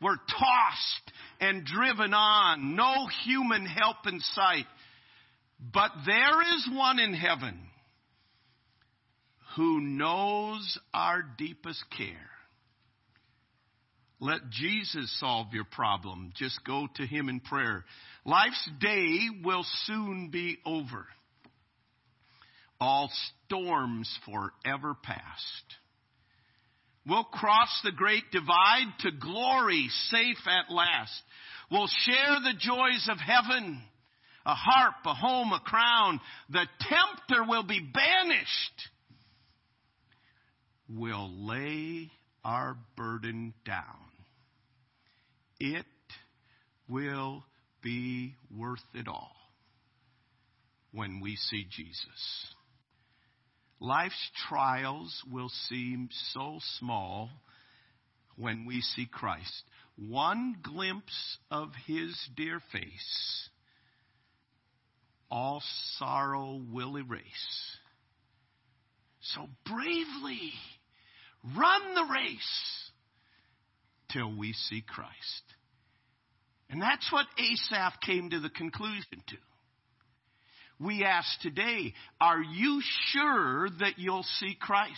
We're 0.00 0.16
tossed 0.16 1.12
and 1.40 1.64
driven 1.64 2.14
on, 2.14 2.76
no 2.76 3.08
human 3.24 3.66
help 3.66 3.96
in 4.06 4.20
sight. 4.20 4.66
But 5.60 5.90
there 6.06 6.42
is 6.54 6.68
one 6.72 7.00
in 7.00 7.14
heaven 7.14 7.58
who 9.56 9.80
knows 9.80 10.78
our 10.94 11.22
deepest 11.36 11.84
care. 11.96 12.30
Let 14.20 14.50
Jesus 14.50 15.16
solve 15.20 15.48
your 15.52 15.64
problem. 15.64 16.32
Just 16.36 16.64
go 16.64 16.88
to 16.96 17.06
Him 17.06 17.28
in 17.28 17.40
prayer. 17.40 17.84
Life's 18.24 18.70
day 18.80 19.16
will 19.44 19.64
soon 19.84 20.30
be 20.30 20.58
over. 20.64 21.06
All 22.80 23.10
storms 23.46 24.16
forever 24.24 24.96
past. 25.02 25.64
We'll 27.08 27.24
cross 27.24 27.80
the 27.84 27.92
great 27.92 28.30
divide 28.32 28.92
to 29.00 29.10
glory 29.12 29.88
safe 30.10 30.46
at 30.46 30.72
last. 30.72 31.22
We'll 31.70 31.88
share 32.04 32.36
the 32.42 32.58
joys 32.58 33.08
of 33.10 33.18
heaven. 33.18 33.82
A 34.44 34.54
harp, 34.54 34.94
a 35.04 35.14
home, 35.14 35.52
a 35.52 35.60
crown. 35.60 36.20
The 36.50 36.66
tempter 36.80 37.44
will 37.48 37.64
be 37.64 37.80
banished. 37.80 38.88
We'll 40.88 41.30
lay 41.46 42.10
our 42.44 42.76
burden 42.96 43.54
down. 43.64 43.84
It 45.60 45.86
will 46.88 47.44
be 47.82 48.34
worth 48.54 48.84
it 48.94 49.08
all 49.08 49.36
when 50.92 51.20
we 51.20 51.36
see 51.36 51.66
Jesus. 51.70 52.54
Life's 53.80 54.30
trials 54.48 55.22
will 55.30 55.50
seem 55.68 56.08
so 56.32 56.58
small 56.78 57.30
when 58.36 58.66
we 58.66 58.80
see 58.80 59.06
Christ. 59.06 59.62
One 59.96 60.56
glimpse 60.62 61.38
of 61.50 61.70
his 61.86 62.16
dear 62.36 62.60
face, 62.72 63.48
all 65.30 65.62
sorrow 65.98 66.60
will 66.72 66.96
erase. 66.96 67.76
So 69.20 69.46
bravely 69.64 70.52
run 71.56 71.94
the 71.94 72.12
race 72.12 72.90
till 74.12 74.36
we 74.36 74.52
see 74.52 74.82
Christ. 74.86 75.14
And 76.70 76.80
that's 76.82 77.10
what 77.12 77.26
Asaph 77.38 78.00
came 78.04 78.30
to 78.30 78.40
the 78.40 78.50
conclusion 78.50 79.22
to. 79.28 79.36
We 80.80 81.04
ask 81.04 81.28
today, 81.40 81.92
are 82.20 82.40
you 82.40 82.80
sure 83.10 83.68
that 83.80 83.98
you'll 83.98 84.26
see 84.38 84.56
Christ? 84.60 84.94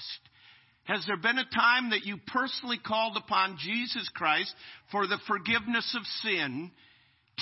Has 0.85 1.05
there 1.07 1.17
been 1.17 1.39
a 1.39 1.55
time 1.55 1.91
that 1.91 2.05
you 2.05 2.17
personally 2.27 2.79
called 2.85 3.17
upon 3.17 3.59
Jesus 3.59 4.09
Christ 4.15 4.55
for 4.91 5.07
the 5.07 5.19
forgiveness 5.27 5.97
of 5.97 6.05
sin 6.23 6.71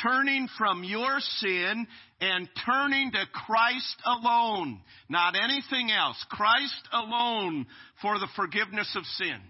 turning 0.03 0.49
from 0.57 0.85
your 0.85 1.19
sin 1.19 1.87
and 2.21 2.49
turning 2.65 3.11
to 3.13 3.25
Christ 3.33 3.97
alone, 4.05 4.81
not 5.09 5.35
anything 5.35 5.91
else, 5.91 6.23
Christ 6.31 6.89
alone 6.93 7.67
for 8.03 8.19
the 8.19 8.29
forgiveness 8.37 8.93
of 8.97 9.05
sin. 9.05 9.41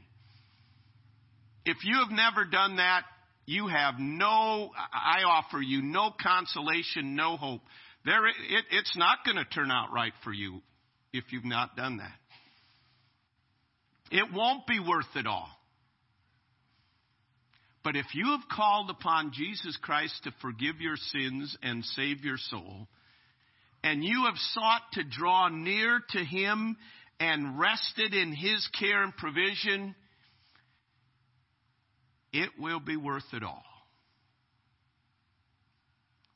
If 1.65 1.79
you 1.85 1.97
have 1.99 2.11
never 2.11 2.45
done 2.45 2.77
that, 2.77 3.03
you 3.47 3.67
have 3.67 3.95
no, 3.99 4.71
I 4.93 5.23
offer 5.27 5.61
you 5.61 5.83
no 5.83 6.11
consolation, 6.23 7.15
no 7.17 7.37
hope. 7.37 7.63
There, 8.05 8.27
it, 8.27 8.65
it's 8.71 8.97
not 8.97 9.19
going 9.25 9.37
to 9.37 9.45
turn 9.45 9.71
out 9.71 9.93
right 9.93 10.13
for 10.25 10.33
you 10.33 10.61
if 11.13 11.25
you've 11.31 11.45
not 11.45 11.77
done 11.77 11.99
that. 11.99 12.13
It 14.11 14.33
won't 14.33 14.67
be 14.67 14.81
worth 14.81 15.15
it 15.17 15.27
all. 15.27 15.49
But 17.85 17.97
if 17.97 18.07
you 18.15 18.27
have 18.33 18.49
called 18.55 18.91
upon 18.91 19.33
Jesus 19.33 19.77
Christ 19.81 20.25
to 20.25 20.33
forgive 20.43 20.81
your 20.81 20.97
sins 20.97 21.57
and 21.63 21.85
save 21.85 22.25
your 22.25 22.37
soul, 22.37 22.89
and 23.83 24.03
you 24.03 24.25
have 24.27 24.37
sought 24.53 24.83
to 24.95 25.05
draw 25.05 25.49
near 25.49 26.01
to 26.11 26.19
Him 26.19 26.77
and 27.21 27.59
rested 27.59 28.15
in 28.15 28.35
His 28.35 28.67
care 28.79 29.03
and 29.03 29.17
provision, 29.17 29.95
it 32.33 32.51
will 32.59 32.81
be 32.81 32.97
worth 32.97 33.33
it 33.33 33.43
all 33.43 33.63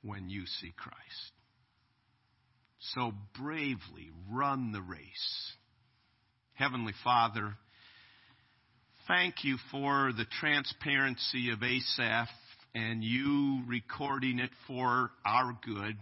when 0.02 0.28
you 0.28 0.46
see 0.46 0.72
Christ. 0.76 1.32
So 2.90 3.12
bravely 3.40 4.10
run 4.30 4.72
the 4.72 4.82
race. 4.82 5.52
Heavenly 6.54 6.92
Father, 7.04 7.54
thank 9.06 9.44
you 9.44 9.56
for 9.70 10.12
the 10.16 10.26
transparency 10.40 11.50
of 11.50 11.62
Asaph 11.62 12.28
and 12.74 13.04
you 13.04 13.62
recording 13.68 14.40
it 14.40 14.50
for 14.66 15.10
our 15.24 15.56
good. 15.64 15.96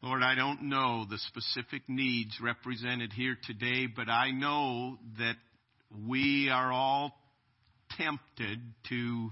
Lord, 0.00 0.22
I 0.22 0.34
don't 0.34 0.62
know 0.64 1.06
the 1.08 1.18
specific 1.18 1.82
needs 1.88 2.38
represented 2.40 3.12
here 3.12 3.36
today, 3.46 3.86
but 3.86 4.08
I 4.08 4.30
know 4.30 4.98
that 5.18 5.36
we 6.06 6.50
are 6.50 6.72
all 6.72 7.12
tempted 7.96 8.60
to, 8.88 9.30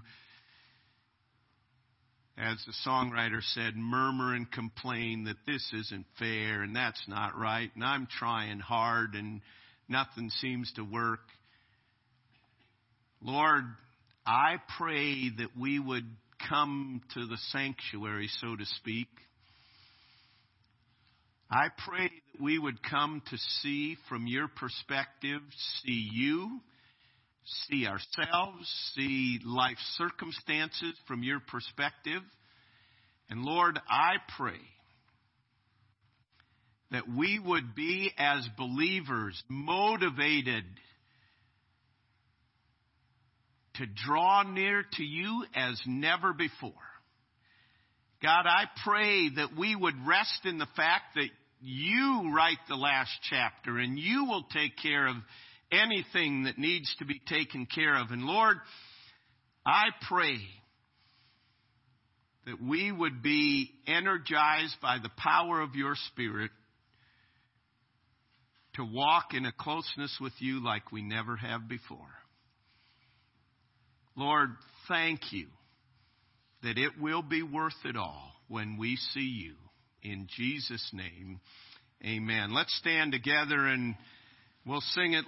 as 2.38 2.56
the 2.66 2.72
songwriter 2.88 3.42
said, 3.54 3.76
murmur 3.76 4.34
and 4.34 4.50
complain 4.50 5.24
that 5.24 5.36
this 5.46 5.72
isn't 5.72 6.06
fair 6.18 6.62
and 6.62 6.74
that's 6.74 7.02
not 7.06 7.36
right 7.38 7.70
and 7.74 7.84
I'm 7.84 8.06
trying 8.06 8.60
hard 8.60 9.14
and 9.14 9.40
nothing 9.88 10.30
seems 10.30 10.72
to 10.76 10.82
work. 10.82 11.20
Lord, 13.22 13.64
I 14.24 14.56
pray 14.78 15.30
that 15.38 15.50
we 15.58 15.78
would 15.78 16.06
come 16.48 17.02
to 17.14 17.26
the 17.26 17.36
sanctuary, 17.50 18.28
so 18.40 18.56
to 18.56 18.64
speak. 18.64 19.08
I 21.50 21.68
pray 21.86 22.04
that 22.04 22.42
we 22.42 22.58
would 22.58 22.82
come 22.82 23.22
to 23.30 23.36
see 23.60 23.96
from 24.08 24.26
your 24.26 24.48
perspective, 24.48 25.42
see 25.82 26.08
you, 26.12 26.60
see 27.44 27.86
ourselves, 27.86 28.92
see 28.94 29.40
life 29.44 29.78
circumstances 29.96 30.94
from 31.06 31.22
your 31.22 31.40
perspective. 31.40 32.22
And 33.28 33.42
Lord, 33.42 33.78
I 33.88 34.14
pray 34.36 34.60
that 36.90 37.08
we 37.08 37.38
would 37.38 37.74
be 37.74 38.12
as 38.18 38.46
believers 38.56 39.40
motivated 39.48 40.64
to 43.76 43.86
draw 43.86 44.42
near 44.42 44.84
to 44.94 45.02
you 45.02 45.44
as 45.54 45.80
never 45.86 46.32
before. 46.32 46.72
God, 48.22 48.44
I 48.44 48.64
pray 48.84 49.30
that 49.36 49.56
we 49.56 49.74
would 49.74 49.94
rest 50.06 50.44
in 50.44 50.58
the 50.58 50.68
fact 50.76 51.14
that 51.14 51.28
you 51.62 52.32
write 52.34 52.58
the 52.68 52.74
last 52.74 53.10
chapter 53.30 53.78
and 53.78 53.98
you 53.98 54.26
will 54.26 54.44
take 54.52 54.76
care 54.82 55.06
of 55.06 55.16
anything 55.72 56.44
that 56.44 56.58
needs 56.58 56.94
to 56.98 57.04
be 57.04 57.20
taken 57.28 57.66
care 57.66 57.96
of. 57.96 58.10
And 58.10 58.22
Lord, 58.22 58.56
I 59.64 59.86
pray 60.08 60.36
that 62.46 62.60
we 62.60 62.90
would 62.90 63.22
be 63.22 63.70
energized 63.86 64.76
by 64.82 64.98
the 65.02 65.10
power 65.16 65.60
of 65.60 65.74
your 65.74 65.94
Spirit 66.12 66.50
to 68.74 68.84
walk 68.84 69.34
in 69.34 69.46
a 69.46 69.52
closeness 69.52 70.16
with 70.20 70.32
you 70.38 70.64
like 70.64 70.92
we 70.92 71.02
never 71.02 71.36
have 71.36 71.68
before. 71.68 71.98
Lord, 74.16 74.50
thank 74.88 75.20
you 75.32 75.46
that 76.62 76.78
it 76.78 76.92
will 77.00 77.22
be 77.22 77.42
worth 77.42 77.72
it 77.84 77.96
all 77.96 78.32
when 78.48 78.76
we 78.78 78.96
see 78.96 79.20
you. 79.20 79.54
In 80.02 80.26
Jesus' 80.36 80.90
name, 80.92 81.40
amen. 82.04 82.54
Let's 82.54 82.74
stand 82.78 83.12
together 83.12 83.66
and 83.66 83.94
we'll 84.66 84.82
sing 84.92 85.12
it. 85.12 85.26